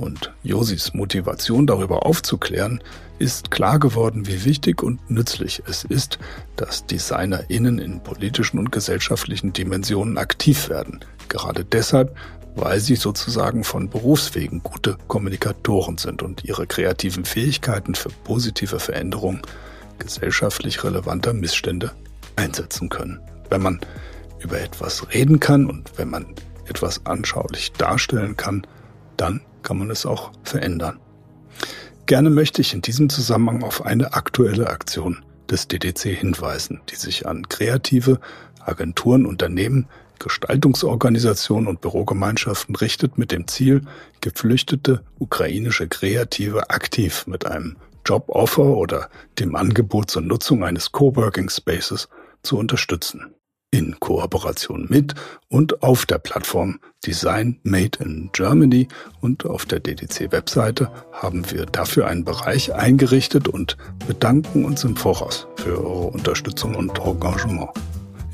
und 0.00 0.32
Josis 0.42 0.94
Motivation 0.94 1.68
darüber 1.68 2.06
aufzuklären, 2.06 2.82
ist 3.20 3.52
klar 3.52 3.78
geworden, 3.78 4.26
wie 4.26 4.44
wichtig 4.44 4.82
und 4.82 5.10
nützlich 5.10 5.62
es 5.68 5.84
ist, 5.84 6.18
dass 6.56 6.86
DesignerInnen 6.86 7.78
in 7.78 8.02
politischen 8.02 8.58
und 8.58 8.72
gesellschaftlichen 8.72 9.52
Dimensionen 9.52 10.18
aktiv 10.18 10.68
werden. 10.68 11.04
Gerade 11.28 11.64
deshalb, 11.64 12.16
weil 12.56 12.80
sie 12.80 12.96
sozusagen 12.96 13.62
von 13.62 13.88
Berufswegen 13.88 14.62
gute 14.62 14.96
Kommunikatoren 15.06 15.98
sind 15.98 16.22
und 16.22 16.44
ihre 16.44 16.66
kreativen 16.66 17.24
Fähigkeiten 17.24 17.94
für 17.94 18.08
positive 18.24 18.80
Veränderung 18.80 19.40
gesellschaftlich 19.98 20.82
relevanter 20.82 21.34
Missstände 21.34 21.92
einsetzen 22.34 22.88
können. 22.88 23.20
Wenn 23.50 23.62
man 23.62 23.80
über 24.40 24.60
etwas 24.60 25.12
reden 25.12 25.38
kann 25.38 25.66
und 25.66 25.92
wenn 25.96 26.10
man 26.10 26.34
etwas 26.66 27.04
anschaulich 27.06 27.72
darstellen 27.72 28.36
kann, 28.36 28.66
dann 29.16 29.42
kann 29.62 29.78
man 29.78 29.90
es 29.90 30.06
auch 30.06 30.32
verändern. 30.42 30.98
Gerne 32.06 32.30
möchte 32.30 32.62
ich 32.62 32.72
in 32.72 32.82
diesem 32.82 33.08
Zusammenhang 33.08 33.62
auf 33.62 33.84
eine 33.84 34.14
aktuelle 34.14 34.68
Aktion 34.68 35.24
des 35.50 35.68
DDC 35.68 36.16
hinweisen, 36.16 36.80
die 36.88 36.96
sich 36.96 37.26
an 37.26 37.48
kreative 37.48 38.20
Agenturen, 38.64 39.26
Unternehmen, 39.26 39.86
Gestaltungsorganisationen 40.18 41.68
und 41.68 41.80
Bürogemeinschaften 41.80 42.74
richtet 42.76 43.18
mit 43.18 43.32
dem 43.32 43.46
Ziel, 43.48 43.82
geflüchtete 44.20 45.02
ukrainische 45.18 45.88
Kreative 45.88 46.70
aktiv 46.70 47.26
mit 47.26 47.46
einem 47.46 47.76
Joboffer 48.06 48.62
oder 48.62 49.08
dem 49.38 49.56
Angebot 49.56 50.10
zur 50.10 50.22
Nutzung 50.22 50.64
eines 50.64 50.92
Coworking 50.92 51.50
Spaces 51.50 52.08
zu 52.42 52.56
unterstützen. 52.56 53.34
In 53.72 53.98
Kooperation 53.98 54.86
mit 54.88 55.14
und 55.48 55.82
auf 55.82 56.06
der 56.06 56.18
Plattform 56.18 56.78
Design 57.04 57.58
Made 57.64 57.98
in 58.00 58.30
Germany 58.32 58.86
und 59.20 59.44
auf 59.44 59.66
der 59.66 59.80
DDC-Webseite 59.80 60.90
haben 61.12 61.50
wir 61.50 61.66
dafür 61.66 62.06
einen 62.06 62.24
Bereich 62.24 62.72
eingerichtet 62.72 63.48
und 63.48 63.76
bedanken 64.06 64.64
uns 64.64 64.84
im 64.84 64.96
Voraus 64.96 65.48
für 65.56 65.78
eure 65.84 66.06
Unterstützung 66.06 66.76
und 66.76 66.98
Engagement. 67.00 67.70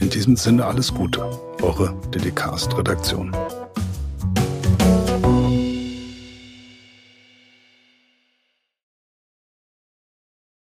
In 0.03 0.11
diesem 0.11 0.35
Sinne 0.35 0.67
alles 0.67 0.93
Gute, 0.93 1.21
eure 1.62 1.95
DDcast-Redaktion. 2.12 3.31